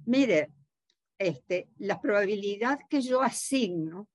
[0.06, 0.50] mire,
[1.18, 4.08] este, la probabilidad que yo asigno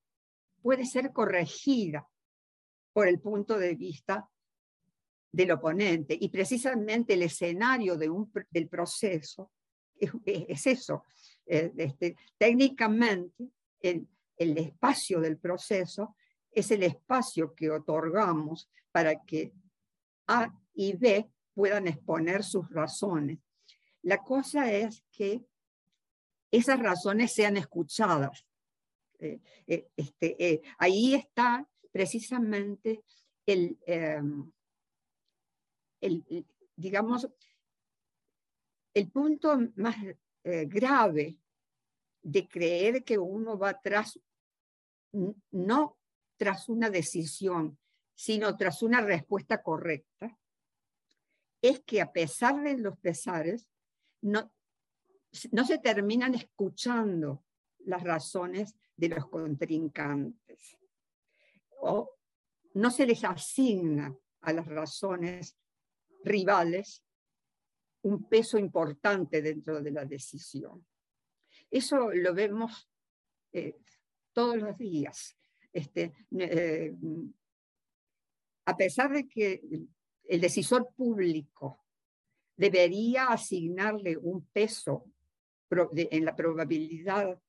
[0.60, 2.06] puede ser corregida
[2.92, 4.28] por el punto de vista
[5.32, 6.18] del oponente.
[6.20, 9.52] Y precisamente el escenario de un, del proceso
[10.26, 11.04] es, eso.
[11.46, 13.48] Eh, este, técnicamente,
[13.80, 16.16] el, el espacio del proceso
[16.50, 19.52] es el espacio que otorgamos para que
[20.28, 23.38] A y B puedan exponer sus razones.
[24.02, 25.44] La cosa es que
[26.50, 28.46] esas razones sean escuchadas.
[29.18, 33.02] Eh, eh, este, eh, ahí está precisamente
[33.46, 34.52] em,
[36.00, 37.28] el, digamos,
[38.92, 39.96] el punto más
[40.44, 41.38] grave
[42.24, 44.18] de creer que uno va tras,
[45.52, 45.98] no
[46.36, 47.78] tras una decisión,
[48.14, 50.36] sino tras una respuesta correcta,
[51.60, 53.68] es que a pesar de los pesares,
[54.22, 54.52] no,
[55.52, 57.44] no se terminan escuchando
[57.80, 60.78] las razones de los contrincantes.
[61.80, 62.16] O
[62.74, 65.56] no se les asigna a las razones
[66.22, 67.04] rivales
[68.02, 70.86] un peso importante dentro de la decisión.
[71.74, 72.88] Eso lo vemos
[73.52, 73.76] eh,
[74.32, 75.36] todos los días.
[75.72, 76.94] Este, eh,
[78.64, 79.60] a pesar de que
[80.22, 81.84] el decisor público
[82.56, 85.10] debería asignarle un peso
[85.68, 87.42] en la probabilidad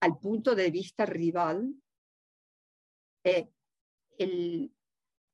[0.00, 1.74] al punto de vista rival,
[3.24, 3.48] eh,
[4.18, 4.70] el,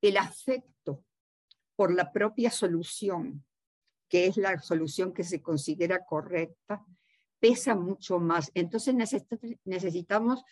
[0.00, 1.04] el afecto
[1.74, 3.44] por la propia solución,
[4.08, 6.86] que es la solución que se considera correcta,
[7.40, 8.50] pesa mucho más.
[8.54, 8.94] Entonces
[9.64, 10.44] necesitamos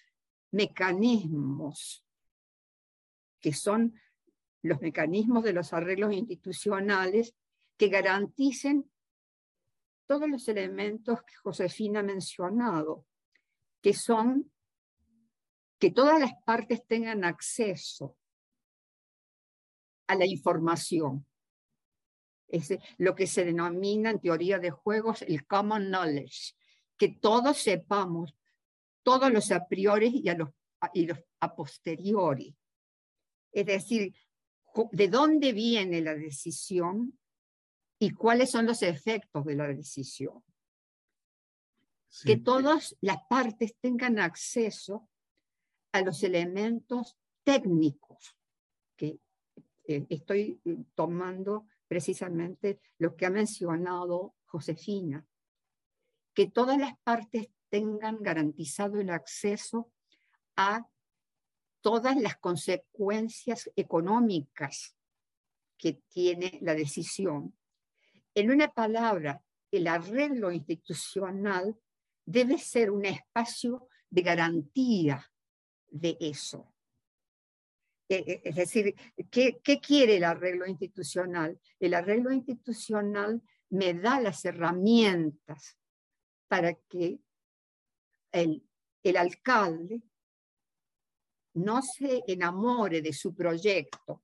[0.50, 2.04] mecanismos
[3.40, 3.94] que son
[4.62, 7.34] los mecanismos de los arreglos institucionales
[7.76, 8.90] que garanticen
[10.06, 13.06] todos los elementos que Josefina ha mencionado,
[13.80, 14.50] que son
[15.78, 18.16] que todas las partes tengan acceso
[20.08, 21.24] a la información.
[22.48, 26.54] Es lo que se denomina en teoría de juegos el common knowledge,
[26.98, 28.34] que todos sepamos
[29.02, 30.50] todos los a priori y, a los,
[30.92, 32.54] y los a posteriori.
[33.52, 34.14] Es decir,
[34.92, 37.18] de dónde viene la decisión
[37.98, 40.42] y cuáles son los efectos de la decisión.
[42.24, 45.08] Que todas las partes tengan acceso
[45.92, 48.36] a los elementos técnicos,
[48.96, 49.20] que
[49.86, 55.24] eh, estoy eh, tomando precisamente lo que ha mencionado Josefina,
[56.38, 59.90] que todas las partes tengan garantizado el acceso
[60.54, 60.88] a
[61.80, 64.94] todas las consecuencias económicas
[65.76, 67.58] que tiene la decisión.
[68.36, 71.76] En una palabra, el arreglo institucional
[72.24, 75.28] debe ser un espacio de garantía
[75.88, 76.72] de eso.
[78.08, 78.94] E, e, es decir,
[79.28, 81.58] ¿qué, ¿qué, quiere el arreglo institucional?
[81.80, 85.78] El arreglo institucional me da las herramientas
[86.48, 87.20] para que
[88.32, 88.66] el,
[89.02, 90.02] el alcalde
[91.54, 94.22] no se enamore de su proyecto,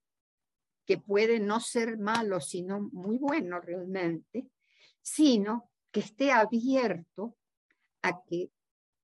[0.86, 4.50] que puede no ser malo, sino muy bueno realmente,
[5.00, 7.36] sino que esté abierto
[8.02, 8.50] a que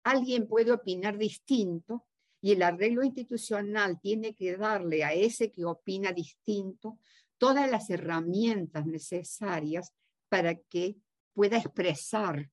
[0.05, 2.07] alguien puede opinar distinto
[2.43, 6.99] y el arreglo institucional tiene que darle a ese que opina distinto
[7.39, 9.93] todas las herramientas necesarias
[10.29, 10.97] para que
[11.35, 12.51] pueda expresar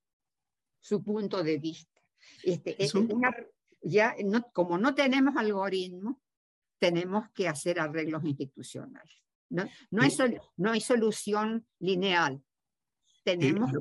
[0.80, 2.02] su punto de vista.
[2.44, 3.36] Este, es una,
[3.82, 4.16] ya
[4.54, 6.22] como no tenemos algoritmo,
[6.80, 9.24] tenemos que hacer arreglos institucionales.
[9.50, 10.12] No, no, hay,
[10.58, 12.44] no hay solución lineal.
[13.24, 13.72] Tenemos,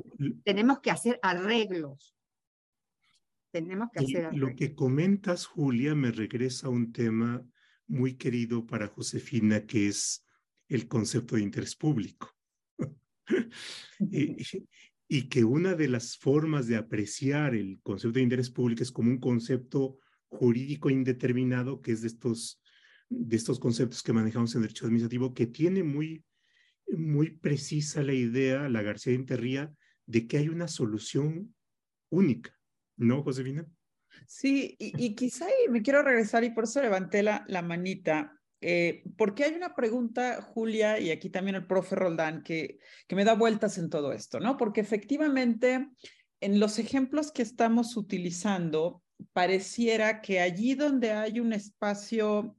[0.43, 2.15] tenemos que hacer arreglos.
[3.51, 7.45] Tenemos que hacer Lo que comentas, Julia, me regresa a un tema
[7.87, 10.25] muy querido para Josefina, que es
[10.67, 12.35] el concepto de interés público.
[15.07, 19.09] y que una de las formas de apreciar el concepto de interés público es como
[19.09, 22.61] un concepto jurídico indeterminado, que es de estos,
[23.09, 26.25] de estos conceptos que manejamos en derecho administrativo, que tiene muy,
[26.87, 29.73] muy precisa la idea, la García de Interría,
[30.05, 31.55] de que hay una solución
[32.09, 32.53] única,
[32.97, 33.65] ¿no, Josefina?
[34.25, 39.03] Sí, y, y quizá me quiero regresar y por eso levanté la, la manita, eh,
[39.17, 43.33] porque hay una pregunta, Julia, y aquí también el profe Roldán, que, que me da
[43.33, 44.57] vueltas en todo esto, ¿no?
[44.57, 45.87] Porque efectivamente,
[46.41, 49.03] en los ejemplos que estamos utilizando,
[49.33, 52.57] pareciera que allí donde hay un espacio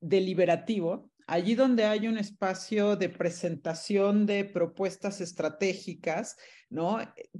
[0.00, 6.36] deliberativo, allí donde hay un espacio de presentación de propuestas estratégicas,
[6.68, 6.98] ¿no?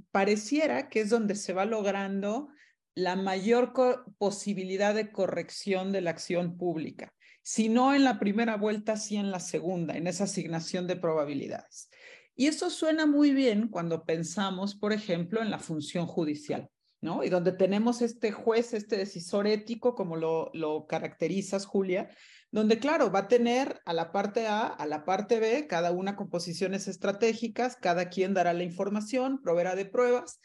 [0.09, 2.47] Pareciera que es donde se va logrando
[2.95, 3.73] la mayor
[4.17, 7.13] posibilidad de corrección de la acción pública
[7.43, 11.89] si no en la primera vuelta, sí en la segunda, en esa asignación de probabilidades.
[12.35, 16.69] Y eso suena muy bien cuando pensamos, por ejemplo, en la función judicial,
[17.01, 17.23] ¿no?
[17.23, 22.09] Y donde tenemos este juez, este decisor ético, como lo, caracterizas, Julia,
[22.49, 26.15] donde, claro, va a tener a la parte A, a la parte B, cada una
[26.15, 30.39] con posiciones estratégicas, cada quien dará la información, proveerá de pruebas.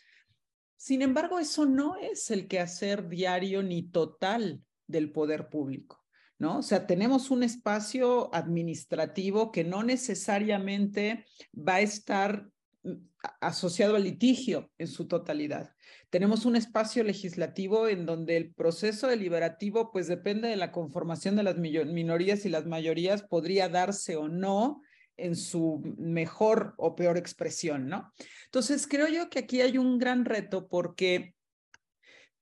[0.77, 6.08] Sin embargo, eso no es el quehacer diario ni total del poder público.
[6.39, 6.59] ¿No?
[6.59, 12.49] O sea, tenemos un espacio administrativo que no necesariamente va a estar
[12.85, 12.93] mm,
[13.41, 15.75] asociado al litigio en su totalidad.
[16.11, 21.43] Tenemos un espacio legislativo en donde el proceso deliberativo, pues depende de la conformación de
[21.43, 24.83] las minorías y las mayorías, podría darse o no
[25.17, 28.13] en su mejor o peor expresión, ¿no?
[28.45, 31.35] Entonces, creo yo que aquí hay un gran reto porque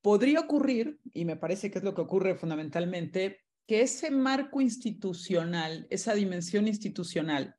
[0.02, 5.86] podría ocurrir, y me parece que es lo que ocurre fundamentalmente, que ese marco institucional,
[5.90, 7.56] esa dimensión institucional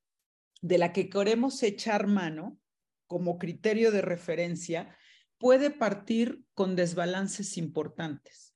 [0.62, 2.60] de la que queremos echar mano
[3.08, 4.95] como criterio de referencia,
[5.38, 8.55] puede partir con desbalances importantes,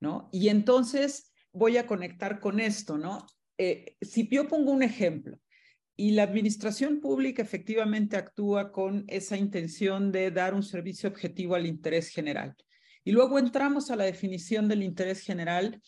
[0.00, 0.28] ¿no?
[0.32, 3.26] Y entonces voy a conectar con esto, ¿no?
[3.58, 5.38] Eh, si yo pongo un ejemplo
[5.96, 11.66] y la administración pública efectivamente actúa con esa intención de dar un servicio objetivo al
[11.66, 12.56] interés general,
[13.04, 15.80] y luego entramos a la definición del interés general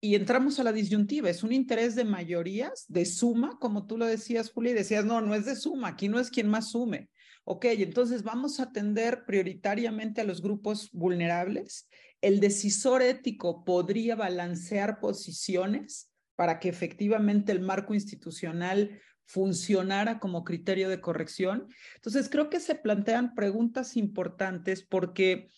[0.00, 4.06] y entramos a la disyuntiva, es un interés de mayorías, de suma, como tú lo
[4.06, 7.10] decías, Julia, y decías, no, no es de suma, aquí no es quien más sume.
[7.44, 11.88] Ok, entonces vamos a atender prioritariamente a los grupos vulnerables.
[12.20, 20.88] El decisor ético podría balancear posiciones para que efectivamente el marco institucional funcionara como criterio
[20.88, 21.68] de corrección.
[21.96, 25.50] Entonces, creo que se plantean preguntas importantes porque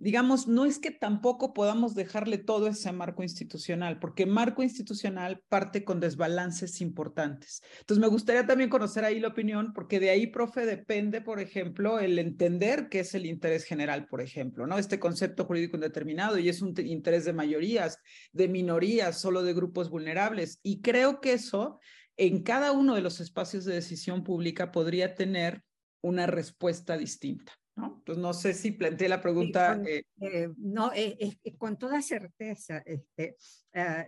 [0.00, 5.84] digamos, no es que tampoco podamos dejarle todo ese marco institucional, porque marco institucional parte
[5.84, 7.62] con desbalances importantes.
[7.80, 11.98] Entonces, me gustaría también conocer ahí la opinión, porque de ahí, profe, depende, por ejemplo,
[12.00, 14.78] el entender qué es el interés general, por ejemplo, ¿no?
[14.78, 17.98] Este concepto jurídico indeterminado y es un interés de mayorías,
[18.32, 20.60] de minorías, solo de grupos vulnerables.
[20.62, 21.78] Y creo que eso,
[22.16, 25.62] en cada uno de los espacios de decisión pública, podría tener
[26.00, 27.59] una respuesta distinta.
[27.80, 27.96] ¿No?
[27.98, 29.76] Entonces, no sé si planteé la pregunta.
[29.76, 33.36] con, eh, eh, no, eh, con toda certeza, este,
[33.74, 34.06] ah,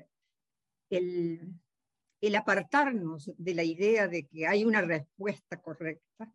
[0.90, 1.54] el,
[2.20, 6.32] el, apartarnos de la idea de que hay una respuesta correcta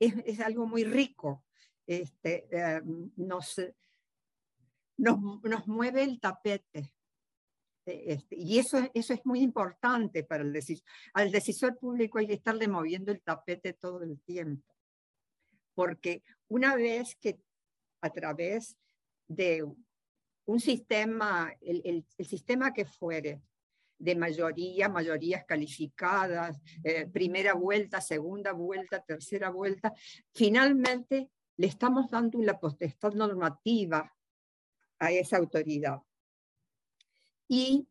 [0.00, 1.44] es, es algo muy rico.
[1.86, 2.80] Este, ah,
[3.16, 3.60] nos,
[4.96, 6.92] nos, nos, mueve el tapete.
[7.84, 10.84] Este, y eso, eso es muy importante para el decisor.
[11.14, 14.75] Al decisor público hay que estarle moviendo el tapete todo el tiempo
[15.76, 17.38] porque una vez que
[18.00, 18.76] a través
[19.28, 19.62] de
[20.46, 23.42] un sistema, el, sistema que fuere,
[23.98, 29.92] de mayoría, mayorías calificadas, eh, primera vuelta, segunda vuelta, tercera vuelta,
[30.32, 34.14] finalmente le estamos dando una potestad normativa
[34.98, 35.98] a esa autoridad.
[37.48, 37.86] Y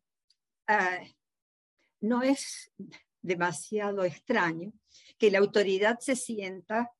[0.68, 1.16] eh,
[2.00, 2.72] no es
[3.22, 4.72] demasiado extraño
[5.18, 6.92] que la autoridad se sienta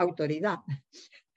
[0.00, 0.58] autoridad,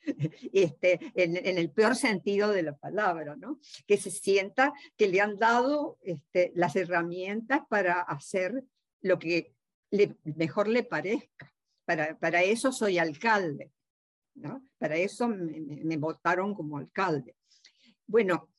[0.53, 3.59] este, en, el peor sentido de la palabra, ¿no?
[3.87, 8.63] que se sienta que le han dado este, las herramientas para hacer
[9.01, 9.53] lo que
[10.23, 11.53] mejor le parezca.
[11.85, 13.71] Para, para eso soy alcalde,
[14.35, 14.65] ¿no?
[14.77, 17.35] para eso me, votaron como alcalde.
[18.07, 18.49] Bueno,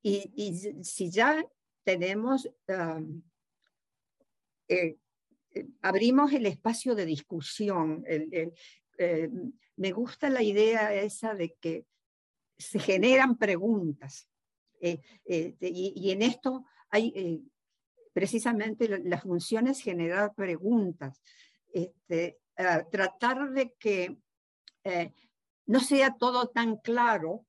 [0.00, 0.54] y,
[0.84, 1.44] si ya
[1.82, 3.20] tenemos, um,
[4.68, 4.96] eh,
[5.50, 8.52] eh, abrimos el espacio de discusión, el,
[8.98, 9.30] eh,
[9.76, 11.86] me gusta la idea esa de que
[12.58, 14.28] se generan preguntas.
[14.80, 17.44] Eh, eh, y, en esto hay
[18.12, 21.22] precisamente la, función es generar preguntas.
[21.72, 22.40] Este,
[22.90, 24.18] tratar de que
[25.66, 27.46] no sea todo tan claro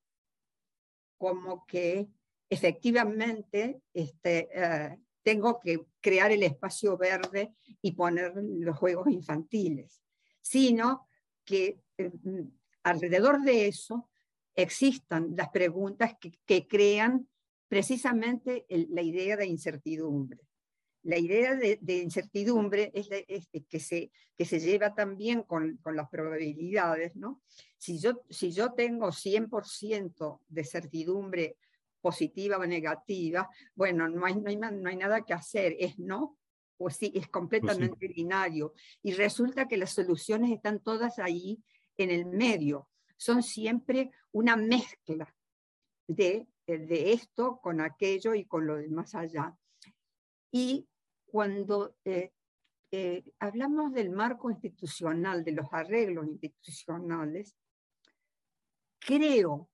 [1.18, 2.08] como que
[2.50, 4.50] efectivamente este,
[5.24, 10.02] tengo que crear el espacio verde y poner los juegos infantiles,
[10.42, 11.09] sino
[11.50, 12.12] que eh,
[12.84, 14.08] alrededor de eso
[14.56, 16.14] existan las preguntas
[16.46, 17.28] que, crean
[17.68, 20.40] precisamente la idea de incertidumbre.
[21.04, 23.08] La idea de, incertidumbre es,
[23.68, 27.16] que, se, que se lleva también con, con, las probabilidades.
[27.16, 27.42] ¿no?
[27.78, 31.58] Si, yo, si yo tengo 100% de certidumbre
[32.00, 36.39] positiva o negativa, bueno, no hay, no hay, no hay nada que hacer, es no
[36.80, 38.74] pues sí, es completamente binario.
[39.04, 41.62] Y resulta que las soluciones están todas ahí
[41.98, 42.90] en el medio.
[43.18, 45.36] Son siempre una mezcla
[46.08, 49.54] de, eh, de esto con aquello y con lo de más allá.
[50.54, 50.88] Y
[51.26, 52.32] cuando eh,
[52.92, 57.58] eh, hablamos del marco institucional, de los arreglos institucionales,
[59.00, 59.70] creo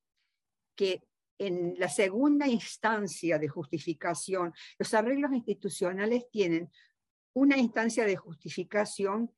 [0.76, 1.03] que
[1.38, 6.72] en la segunda instancia de justificación, los arreglos institucionales tienen
[7.36, 9.32] una instancia de justificación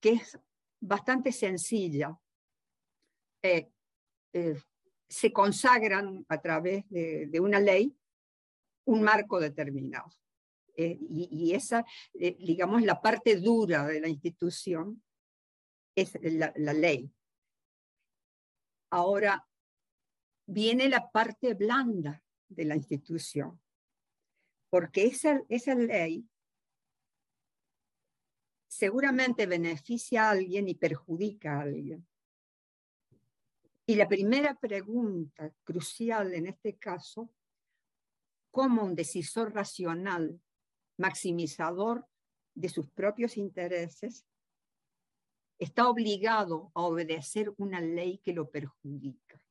[0.00, 0.38] que es
[0.80, 2.16] bastante sencilla.
[3.42, 3.70] Eh,
[4.32, 4.56] eh,
[5.08, 7.96] se consagran a través de, una ley
[8.86, 10.08] un marco determinado.
[10.76, 11.84] Eh, y, esa,
[12.14, 15.02] digamos, la parte dura de la institución
[15.96, 17.12] es la, ley.
[18.90, 19.44] Ahora,
[20.46, 23.60] viene la parte blanda de la institución,
[24.70, 26.29] porque esa, esa ley
[28.70, 32.06] seguramente beneficia a alguien y perjudica a alguien.
[33.84, 37.28] Y la primera pregunta crucial en este caso,
[38.52, 40.40] ¿cómo un decisor racional,
[40.98, 42.06] maximizador
[42.54, 44.24] de sus propios intereses,
[45.58, 49.42] está obligado a obedecer una ley que lo perjudica?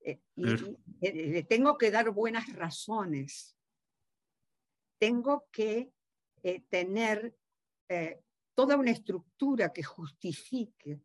[0.00, 0.52] Eh, y,
[1.00, 3.56] eh, le tengo que dar buenas razones.
[4.98, 5.92] Tengo que
[6.42, 7.36] eh, tener
[7.88, 8.20] eh,
[8.54, 11.00] toda una estructura que justifique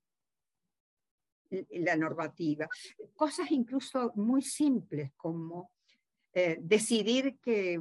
[1.49, 2.67] la normativa.
[3.15, 5.71] Cosas incluso muy simples como
[6.33, 7.79] eh, decidir que,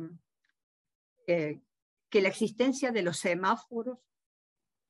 [1.27, 3.99] que la existencia de los semáforos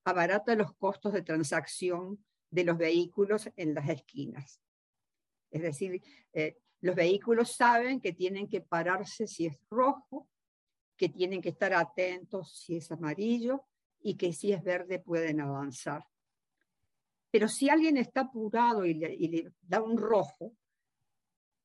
[0.05, 4.61] abarata los costos de transacción de los vehículos en las esquinas.
[5.51, 6.03] Es decir,
[6.81, 10.29] los vehículos saben que tienen que pararse si es rojo,
[10.97, 13.65] que tienen que estar atentos si es amarillo
[14.01, 16.05] y que si es verde pueden avanzar.
[17.31, 20.55] Pero si alguien está apurado y le, da un rojo,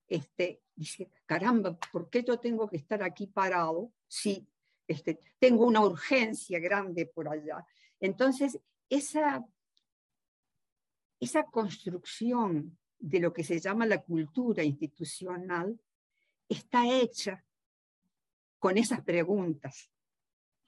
[0.07, 4.45] este, dice, caramba, ¿por qué yo tengo que estar aquí parado si
[4.87, 7.65] este, tengo una urgencia grande por allá?
[7.99, 8.59] Entonces,
[8.89, 9.45] esa,
[11.19, 15.79] esa construcción de lo que se llama la cultura institucional
[16.49, 17.45] está hecha
[18.61, 19.89] con esas preguntas,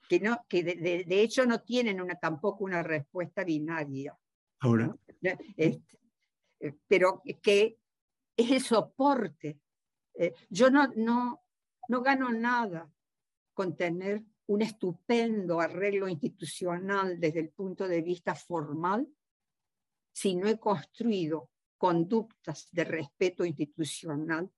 [0.08, 4.18] que, no, que de, hecho no tienen una, tampoco una respuesta binaria.
[4.58, 4.96] Ahora.
[5.22, 6.00] Este,
[6.58, 7.78] eh, pero que
[8.36, 9.60] es el soporte.
[10.12, 11.44] Eh, yo no, no,
[11.88, 12.92] no gano nada
[13.52, 19.06] con tener un estupendo arreglo institucional desde el punto de vista formal
[20.12, 24.50] si no he construido conductas de respeto institucional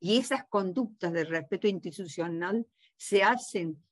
[0.00, 2.66] y esas conductas de respeto institucional
[2.96, 3.82] se hacen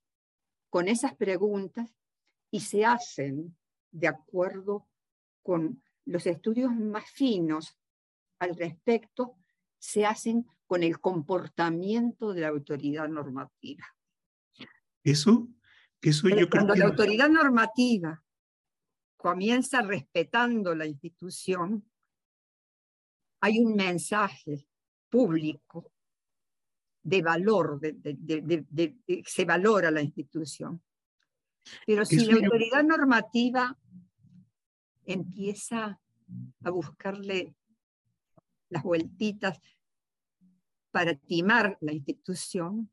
[0.71, 1.91] con esas preguntas
[2.51, 3.57] y se hacen
[3.91, 4.89] de acuerdo
[5.43, 7.79] con los estudios más finos
[8.39, 9.37] al respecto,
[9.79, 13.85] se hacen con el comportamiento de la autoridad normativa.
[15.03, 15.49] Eso,
[16.01, 18.23] eso yo cuando creo la autoridad normativa
[19.17, 21.89] comienza respetando la institución,
[23.41, 24.66] hay un mensaje
[25.09, 25.93] público
[27.03, 30.83] de valor, de, se valora la institución.
[31.87, 33.79] Pero si la autoridad normativa
[35.05, 36.01] empieza
[36.65, 37.55] a buscarle
[38.69, 39.61] las vueltitas
[40.91, 42.91] para timar la institución,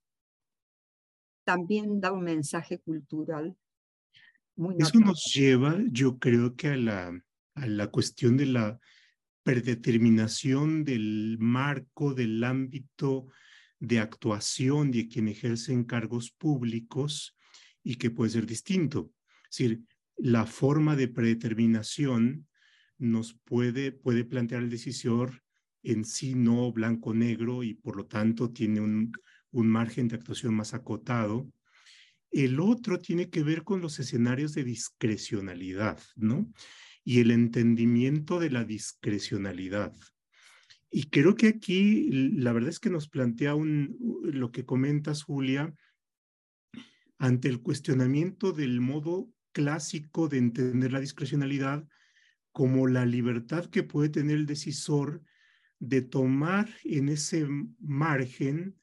[1.44, 3.58] también da un mensaje cultural
[4.56, 7.24] muy Eso nos lleva, yo creo que a la,
[7.56, 8.80] a la cuestión de la
[9.44, 13.28] predeterminación del marco, del ámbito
[13.80, 17.36] de actuación de quien ejerce cargos públicos
[17.84, 19.12] y que puede ser distinto.
[19.52, 19.82] Es decir,
[20.18, 22.48] la forma de predeterminación
[22.98, 25.44] nos puede, puede plantear el decisor
[25.84, 29.12] en sí no blanco-negro y por lo tanto tiene un,
[29.52, 31.52] un margen de actuación más acotado.
[32.32, 36.50] El otro tiene que ver con los escenarios de discrecionalidad, ¿no?
[37.04, 39.94] Y el entendimiento de la discrecionalidad.
[40.90, 45.74] Y creo que aquí la verdad es que nos plantea un, lo que comentas, Julia,
[47.18, 51.88] ante el cuestionamiento del modo clásico de entender la discrecionalidad
[52.52, 55.24] como la libertad que puede tener el decisor
[55.80, 57.48] de tomar en ese
[57.80, 58.80] margen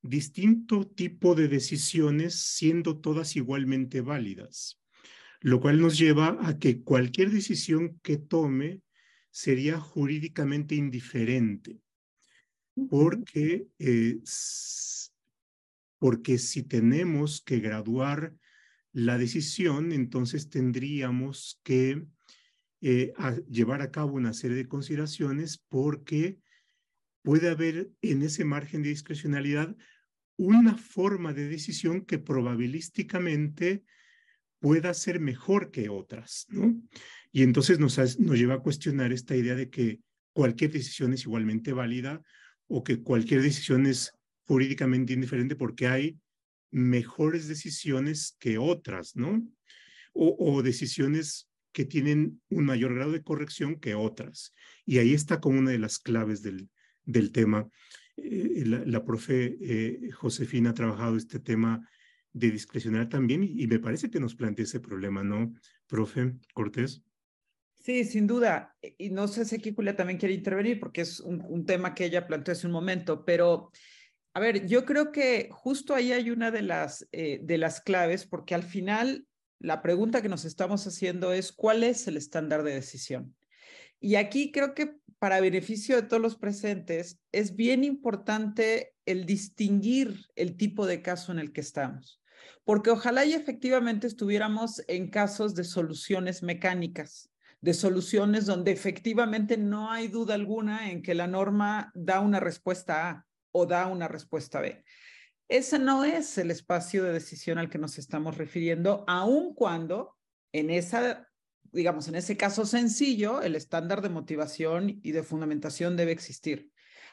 [0.00, 4.77] distinto tipo de decisiones siendo todas igualmente válidas
[5.40, 8.82] lo cual nos lleva a que cualquier decisión que tome
[9.30, 11.80] sería jurídicamente indiferente,
[12.88, 14.20] porque, eh,
[15.98, 18.34] porque si tenemos que graduar
[18.92, 22.06] la decisión, entonces tendríamos que
[22.80, 23.12] eh,
[23.48, 26.38] llevar a cabo una serie de consideraciones porque
[27.22, 29.76] puede haber en ese margen de discrecionalidad
[30.36, 33.84] una forma de decisión que probabilísticamente
[34.60, 36.74] pueda ser mejor que otras, ¿no?
[37.32, 40.00] Y entonces nos, nos lleva a cuestionar esta idea de que
[40.32, 42.22] cualquier decisión es igualmente válida
[42.66, 44.12] o que cualquier decisión es
[44.44, 46.18] jurídicamente indiferente porque hay
[46.70, 49.42] mejores decisiones que otras, ¿no?
[50.12, 54.52] O, decisiones que tienen un mayor grado de corrección que otras.
[54.84, 56.68] Y ahí está como una de las claves del,
[57.04, 57.68] del tema.
[58.16, 61.88] Eh, la, profe eh, Josefina ha trabajado este tema
[62.38, 65.54] de discrecionar también y, me parece que nos plantea ese problema, ¿no,
[65.86, 67.02] profe Cortés?
[67.74, 68.76] Sí, sin duda.
[68.98, 72.26] Y no sé si aquí Julia también quiere intervenir porque es un, tema que ella
[72.26, 73.70] planteó hace un momento, pero
[74.34, 78.26] a ver, yo creo que justo ahí hay una de las, eh, de las claves
[78.26, 79.26] porque al final
[79.58, 83.34] la pregunta que nos estamos haciendo es cuál es el estándar de decisión.
[84.00, 90.26] Y aquí creo que para beneficio de todos los presentes es bien importante el distinguir
[90.36, 92.20] el tipo de caso en el que estamos
[92.64, 97.30] porque ojalá y efectivamente estuviéramos en casos de soluciones mecánicas,
[97.60, 103.08] de soluciones donde efectivamente no hay duda alguna en que la norma da una respuesta
[103.08, 104.84] A o da una respuesta B.
[105.48, 110.16] Ese no es el espacio de decisión al que nos estamos refiriendo, aun cuando
[110.52, 111.26] en esa,
[111.72, 116.70] digamos, en ese caso sencillo, el estándar de motivación y de fundamentación debe existir.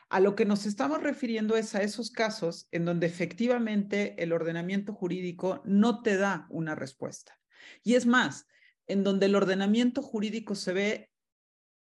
[0.10, 4.94] A lo que nos estamos refiriendo es a esos casos en donde efectivamente el ordenamiento
[4.94, 7.40] jurídico no te da una respuesta.
[7.84, 8.48] Y es más,
[8.88, 11.10] en donde el ordenamiento jurídico se ve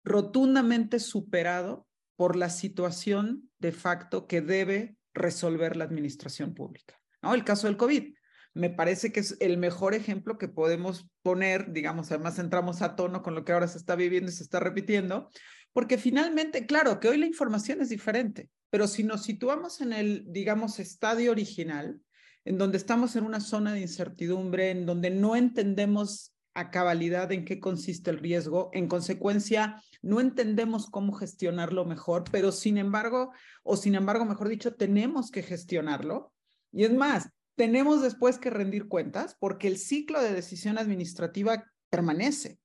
[0.05, 7.01] rotundamente superado por la situación de facto que debe resolver la administración pública.
[7.23, 7.35] ¿no?
[7.35, 8.15] El caso del COVID.
[8.55, 13.23] Me parece que es el mejor ejemplo que podemos poner, digamos, además entramos a tono
[13.23, 15.31] con lo que ahora se está viviendo y se está repitiendo,
[15.73, 20.25] porque finalmente, claro, que hoy la información es diferente, pero si nos situamos en el,
[20.29, 22.01] digamos, estadio original,
[22.45, 27.45] en donde estamos en una zona de incertidumbre, en donde no entendemos a cabalidad en
[27.45, 33.77] qué consiste el riesgo, en consecuencia, no entendemos cómo gestionarlo mejor, pero sin embargo, o
[33.77, 36.33] sin embargo, mejor dicho, tenemos que gestionarlo.
[36.73, 42.59] Y es más, tenemos después que rendir cuentas porque el ciclo de decisión administrativa permanece.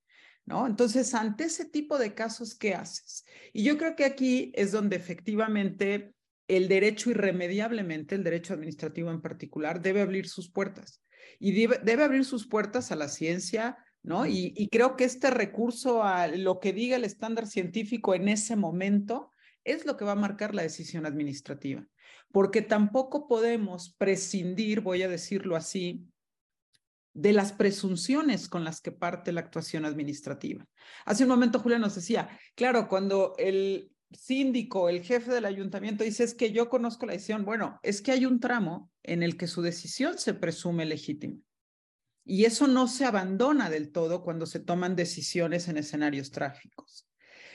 [0.47, 0.65] ¿No?
[0.65, 3.25] Entonces, ante ese tipo de casos, ¿qué haces?
[3.51, 6.13] Y yo creo que aquí es donde efectivamente
[6.47, 11.03] el derecho irremediablemente, el derecho administrativo en particular, debe abrir sus puertas.
[11.37, 14.25] Y debe, debe abrir sus puertas a la ciencia, ¿no?
[14.25, 18.55] Y, y, creo que este recurso a lo que diga el estándar científico en ese
[18.55, 19.33] momento
[19.65, 21.85] es lo que va a marcar la decisión administrativa.
[22.31, 26.07] Porque tampoco podemos prescindir, voy a decirlo así,
[27.17, 30.67] de las presunciones con las que parte la actuación administrativa.
[31.03, 36.23] Hace un momento Julia nos decía, claro, cuando el síndico, el jefe del ayuntamiento dice
[36.23, 39.47] es que yo conozco la decisión, bueno, es que hay un tramo en el que
[39.47, 41.39] su decisión se presume legítima.
[42.23, 47.09] Y eso no se abandona del todo cuando se toman decisiones en escenarios trágicos.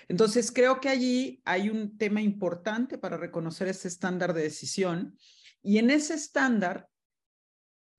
[0.08, 5.16] Entonces, creo que allí hay un tema importante para reconocer ese estándar de decisión
[5.62, 6.88] y en ese estándar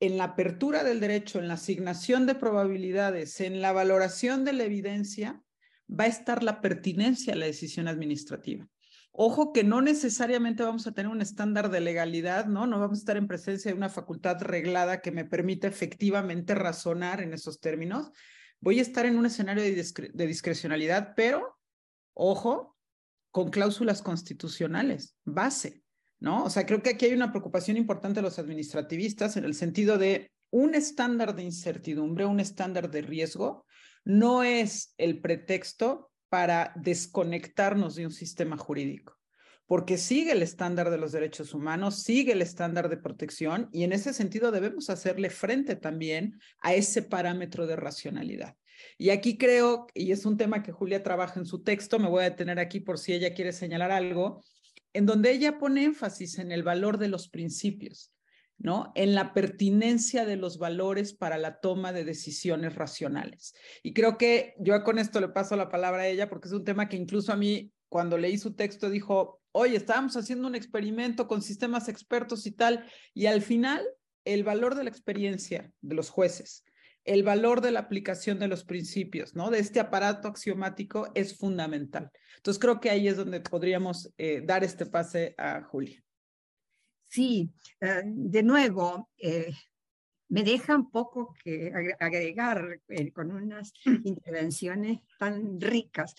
[0.06, 4.66] en la apertura del derecho, en la asignación de probabilidades, en la valoración de la
[4.66, 5.42] evidencia,
[5.90, 8.68] va a estar la pertinencia a la decisión administrativa.
[9.12, 12.66] Ojo que no necesariamente vamos a tener un estándar de legalidad, ¿no?
[12.66, 17.22] No vamos a estar en presencia de una facultad reglada que me permita efectivamente razonar
[17.22, 18.12] en esos términos.
[18.60, 21.60] Voy a estar en un escenario de, de discrecionalidad, pero,
[22.14, 22.76] ojo,
[23.32, 25.83] con cláusulas constitucionales, base.
[26.24, 26.46] ¿No?
[26.46, 29.98] O sea, creo que aquí hay una preocupación importante de los administrativistas en el sentido
[29.98, 33.66] de un estándar de incertidumbre, un estándar de riesgo,
[34.06, 39.20] no es el pretexto para desconectarnos de un sistema jurídico,
[39.66, 43.92] porque sigue el estándar de los derechos humanos, sigue el estándar de protección y en
[43.92, 48.56] ese sentido debemos hacerle frente también a ese parámetro de racionalidad.
[48.98, 52.22] Y aquí creo, y es un tema que Julia trabaja en su texto, me voy
[52.22, 54.42] a detener aquí por si ella quiere señalar algo,
[54.94, 58.14] en donde ella pone énfasis en el valor de los principios,
[58.58, 58.92] ¿no?
[58.96, 63.54] En la pertinencia de los valores para la toma de decisiones racionales.
[63.82, 66.64] Y creo que yo con esto le paso la palabra a ella porque es un
[66.64, 71.28] tema que incluso a mí, cuando leí su texto, dijo, oye, estábamos haciendo un experimento
[71.28, 73.84] con sistemas expertos y tal, y al final
[74.26, 76.64] el valor de la experiencia de los jueces,
[77.06, 79.50] el valor de la aplicación de los principios, ¿no?
[79.50, 82.12] De este aparato axiomático es fundamental.
[82.38, 86.02] Entonces creo que ahí es donde podríamos eh, dar este pase a Julia.
[87.06, 87.52] Sí,
[87.82, 89.54] eh, de nuevo, eh,
[90.30, 92.82] me deja un poco que agregar
[93.14, 93.74] con unas
[94.04, 96.16] intervenciones tan ricas.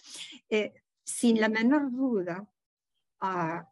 [1.03, 2.47] sin la menor duda,
[3.21, 3.69] ah,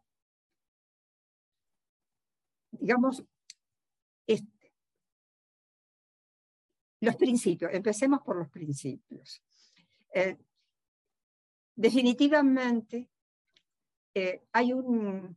[2.71, 3.23] digamos,
[7.03, 9.43] Los principios, empecemos por los principios.
[10.13, 10.37] Eh,
[11.75, 13.09] definitivamente
[14.13, 15.35] eh, hay un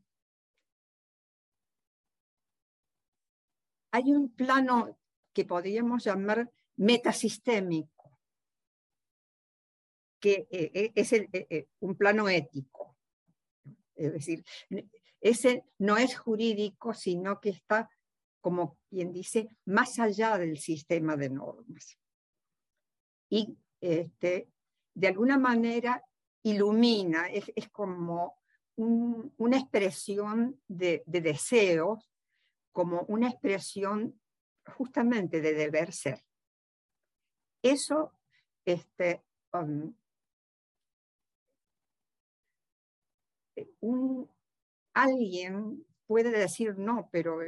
[3.91, 4.97] hay un plano
[5.33, 8.21] que podríamos llamar metasistémico,
[10.21, 11.13] que eh, es
[11.81, 12.97] un plano ético.
[13.97, 14.45] Es decir,
[15.21, 17.91] ese no es jurídico, sino que está
[18.47, 21.99] como quien dice, más allá del sistema de normas.
[23.29, 24.53] Y este,
[24.95, 26.01] de alguna manera
[26.45, 28.39] ilumina, es, como
[28.77, 32.09] una expresión de, deseos,
[32.71, 34.17] como una expresión
[34.77, 36.23] justamente de deber ser.
[37.63, 38.13] Eso,
[38.65, 39.25] este,
[39.55, 39.93] um,
[43.81, 44.31] un,
[44.95, 47.41] alguien puede decir no, pero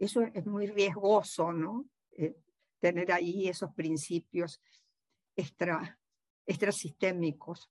[0.00, 1.84] eso es muy riesgoso, ¿no?
[2.12, 2.34] Eh,
[2.80, 4.60] tener ahí esos principios
[5.36, 6.00] extra,
[6.46, 7.70] extrasistémicos.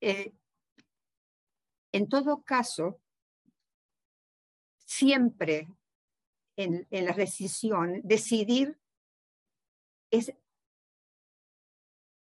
[0.00, 0.32] Eh,
[1.90, 3.00] en todo caso,
[4.84, 5.68] siempre
[6.54, 8.78] en, la decisión, decidir
[10.12, 10.32] es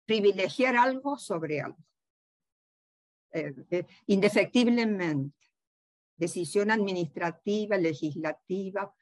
[0.06, 1.84] privilegiar algo sobre algo.
[3.34, 5.36] eh, indefectiblemente,
[6.18, 8.94] decisión administrativa, legislativa,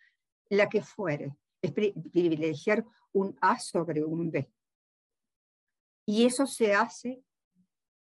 [0.50, 4.52] la que fuere, es privilegiar un A sobre un B.
[6.06, 7.24] Y eso se hace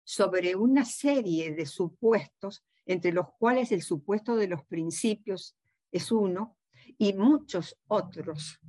[0.04, 5.56] sobre una serie de supuestos, entre los cuales el supuesto de los principios
[5.92, 6.58] es uno,
[6.98, 8.60] y muchos otros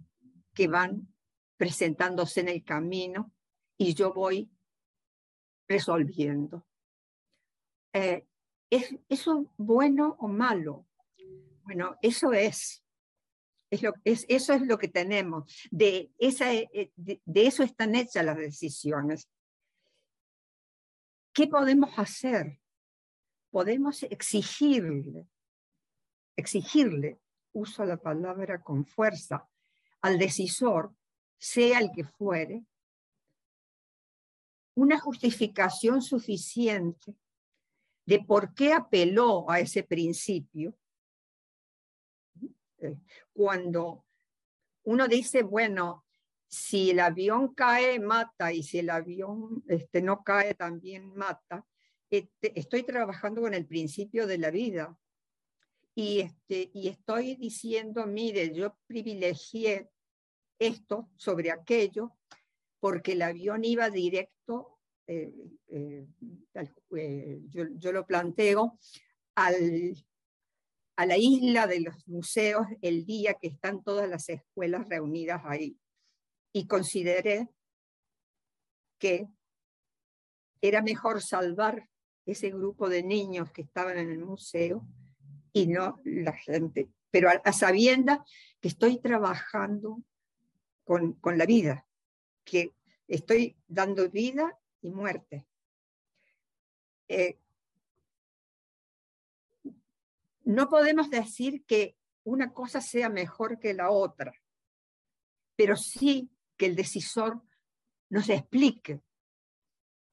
[0.55, 1.15] que van
[1.57, 3.33] presentándose en el camino
[3.77, 4.51] y yo voy
[5.69, 6.67] resolviendo.
[7.93, 8.27] Eh,
[8.71, 10.87] ¿Es eso bueno o malo?
[11.63, 12.85] Bueno, eso es.
[13.71, 15.53] es, lo, es eso es lo que tenemos.
[15.71, 19.29] De, esa, eh, de, de eso están hechas las decisiones.
[21.33, 22.61] ¿Qué podemos hacer?
[23.51, 25.27] Podemos exigirle,
[26.37, 27.21] exigirle,
[27.53, 29.49] uso la palabra con fuerza,
[30.01, 30.95] al decisor,
[31.39, 32.65] sea el que fuere,
[34.75, 37.15] una justificación suficiente
[38.07, 40.75] de por qué apeló a ese principio.
[43.33, 44.05] Cuando
[44.85, 46.05] uno dice, bueno,
[46.47, 51.67] si el avión cae, mata, y si el avión este, no cae, también mata,
[52.11, 54.97] este, estoy trabajando con el principio de la vida.
[55.95, 59.89] Y, este, y estoy diciendo, mire, yo privilegié
[60.59, 62.13] esto sobre aquello
[62.81, 64.34] porque el avión iba directo
[65.07, 65.35] eh,
[65.69, 66.07] eh,
[66.97, 68.79] eh, yo, lo planteo,
[69.35, 69.95] al,
[70.97, 75.77] a la isla de los museos el día que están todas las escuelas reunidas ahí.
[76.53, 77.49] Y consideré
[78.99, 79.29] que
[80.63, 81.91] era mejor salvar
[82.25, 84.87] ese grupo de niños que estaban en el museo
[85.53, 86.89] y no la gente.
[87.11, 88.25] Pero a, sabienda
[88.61, 90.03] que estoy trabajando
[90.85, 91.87] con, con la vida,
[92.45, 92.75] que
[93.07, 95.47] estoy dando vida y muerte.
[97.09, 97.39] Eh,
[100.45, 104.35] no podemos decir que una cosa sea mejor que la otra,
[105.57, 107.43] pero sí que el decisor
[108.11, 109.01] nos explique,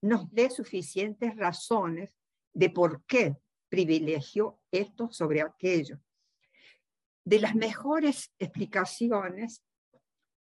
[0.01, 2.17] nos dé suficientes razones
[2.53, 3.36] de por qué
[3.67, 5.99] privilegió esto sobre aquello.
[7.26, 9.63] De las mejores explicaciones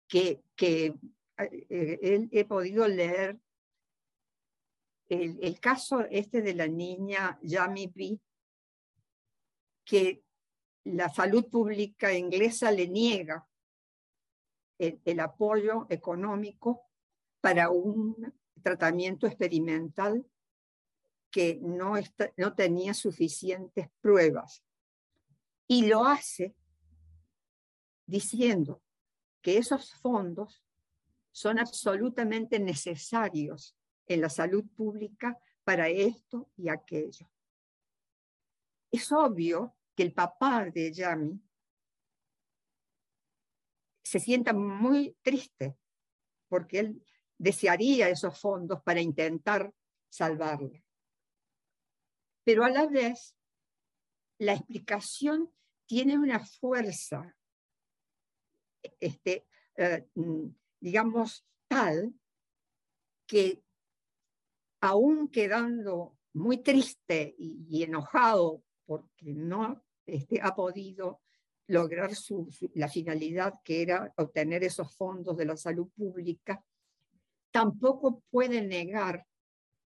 [0.07, 0.95] que, que
[1.37, 3.39] eh, he podido leer
[5.09, 8.19] el, caso este de la niña Yami B,
[9.83, 10.23] que
[10.83, 13.47] la salud pública inglesa le niega
[14.77, 16.83] el, apoyo económico
[17.39, 20.25] para un tratamiento experimental
[21.29, 21.93] que no,
[22.37, 24.63] no tenía suficientes pruebas.
[25.67, 26.55] Y lo hace
[28.05, 28.81] diciendo
[29.41, 30.63] que esos fondos
[31.31, 33.75] son absolutamente necesarios
[34.07, 37.29] en la salud pública para esto y aquello.
[38.91, 41.41] Es obvio que el papá de Yami
[44.03, 45.77] se sienta muy triste
[46.47, 47.05] porque él
[47.37, 49.73] desearía esos fondos para intentar
[50.09, 50.81] salvarla.
[52.43, 53.35] Pero a la vez,
[54.37, 55.51] la explicación
[55.85, 57.35] tiene una fuerza,
[58.99, 59.47] este,
[59.77, 60.47] eh, mm,
[60.79, 62.13] digamos, tal
[63.25, 63.64] que
[64.85, 71.21] aún quedando muy triste y, enojado porque no este, ha podido
[71.67, 72.11] lograr
[72.75, 76.63] la finalidad que era obtener esos fondos de la salud pública,
[77.51, 79.25] tampoco puede negar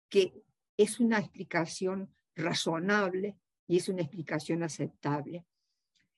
[0.10, 0.34] que
[0.76, 3.38] es una explicación razonable
[3.68, 5.45] y es una explicación aceptable.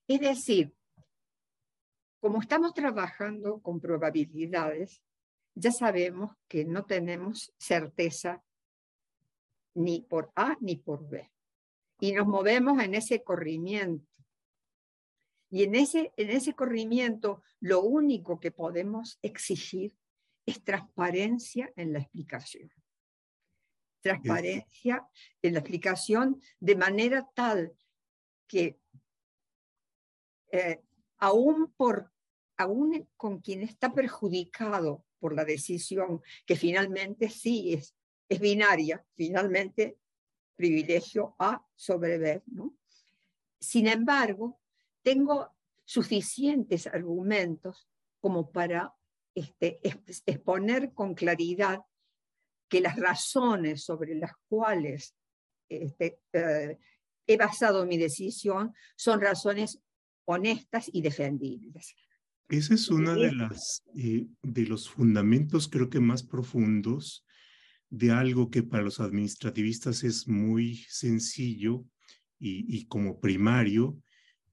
[0.07, 0.73] Es decir,
[2.19, 5.03] como estamos trabajando con probabilidades,
[5.53, 8.41] ya sabemos que no tenemos certeza
[9.76, 11.32] ni por A ni por B.
[11.99, 14.07] Y nos movemos en ese corrimiento.
[15.49, 19.95] Y en ese, en ese corrimiento lo único que podemos exigir
[20.45, 22.72] es transparencia en la explicación.
[24.01, 25.07] Transparencia
[25.41, 27.74] en la explicación de manera tal
[28.47, 28.80] que
[30.51, 30.82] eh,
[31.17, 32.11] aún, por,
[32.57, 37.95] aún con quien está perjudicado por la decisión, que finalmente sí es
[38.32, 39.97] es binaria, finalmente
[40.55, 42.41] privilegio A sobre B.
[42.45, 42.73] ¿no?
[43.59, 44.61] Sin embargo,
[45.01, 45.53] tengo
[45.84, 47.89] suficientes argumentos
[48.21, 48.93] como para
[49.36, 49.82] este,
[50.25, 51.82] exponer con claridad
[52.69, 55.13] que las razones sobre las cuales
[55.67, 56.77] este, eh,
[57.27, 59.82] he basado mi decisión son razones
[60.23, 61.95] honestas y defendibles.
[62.47, 67.25] Ese es uno de, las, eh, de los fundamentos creo que más profundos
[67.91, 71.85] de algo que para los administrativistas es muy sencillo
[72.39, 74.01] y, como primario,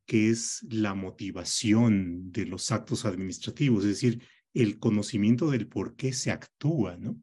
[0.04, 4.22] que es la motivación de los actos administrativos, es decir,
[4.52, 7.16] el conocimiento del por qué se actúa, ¿no?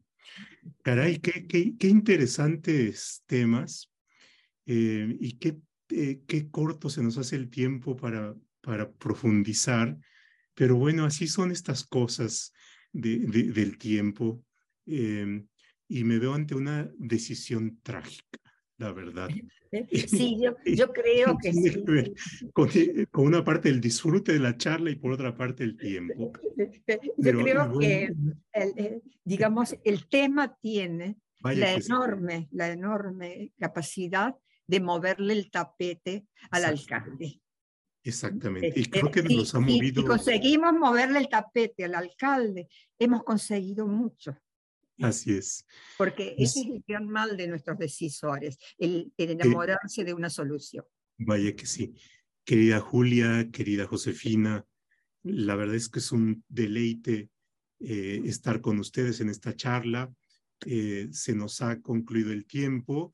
[0.82, 3.92] Caray, qué, qué, qué interesantes temas
[4.64, 5.58] eh, y qué,
[5.90, 9.96] eh, qué corto se nos hace el tiempo para, para profundizar,
[10.54, 12.52] pero bueno, así son estas cosas
[12.92, 14.42] de, del tiempo
[14.86, 15.44] eh,
[15.88, 18.38] y me veo ante una decisión trágica
[18.78, 19.28] la verdad.
[19.92, 21.84] Sí, yo, yo creo que sí.
[22.54, 22.70] Con,
[23.10, 26.32] con, una parte el disfrute de la charla y por otra parte el tiempo.
[27.18, 28.14] Yo creo que,
[28.52, 34.34] el, digamos, el tema tiene la enorme, la enorme capacidad
[34.66, 37.42] de moverle el tapete al alcalde.
[38.02, 38.80] Exactamente.
[38.80, 40.00] Y creo que nos ha movido.
[40.00, 42.68] Si conseguimos moverle el tapete al alcalde,
[42.98, 44.38] hemos conseguido mucho.
[45.00, 45.66] Así es.
[45.98, 50.84] Porque ese es el gran mal de nuestros decisores, el, enamorarse de una solución.
[51.18, 51.94] Vaya que sí.
[52.44, 54.64] Querida Julia, querida Josefina,
[55.22, 57.30] la verdad es que es un deleite
[57.80, 60.12] eh, estar con ustedes en esta charla.
[60.64, 63.12] Eh, se nos ha concluido el tiempo.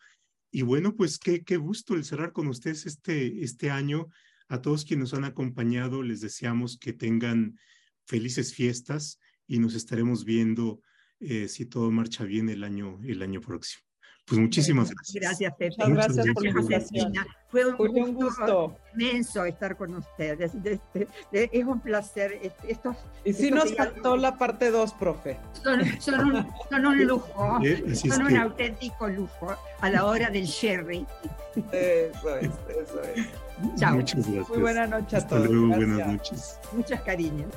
[0.50, 4.08] Y bueno, pues qué, qué gusto el cerrar con ustedes este, este año.
[4.48, 7.58] A todos quienes nos han acompañado, les deseamos que tengan
[8.04, 10.82] felices fiestas y nos estaremos viendo
[11.22, 13.82] eh, si todo marcha bien el año, el año próximo.
[14.24, 15.22] Pues muchísimas gracias.
[15.22, 15.88] Gracias, Pepe.
[15.88, 17.12] Muchas gracias, por la invitación.
[17.48, 20.52] Fue un, gusto, inmenso estar con ustedes.
[21.32, 22.40] Es un placer.
[22.66, 25.38] Estos, y si nos faltó la parte 2, profe.
[25.62, 27.60] Son, un, son un lujo,
[27.94, 31.04] son un auténtico lujo a la hora del sherry.
[31.72, 33.26] Eso es, eso es.
[33.76, 33.96] Chao.
[33.96, 34.48] Muchas gracias.
[34.48, 35.50] Muy buena noche a Hasta todos.
[35.50, 36.58] luego, buenas noches.
[36.72, 37.52] Muchas cariños.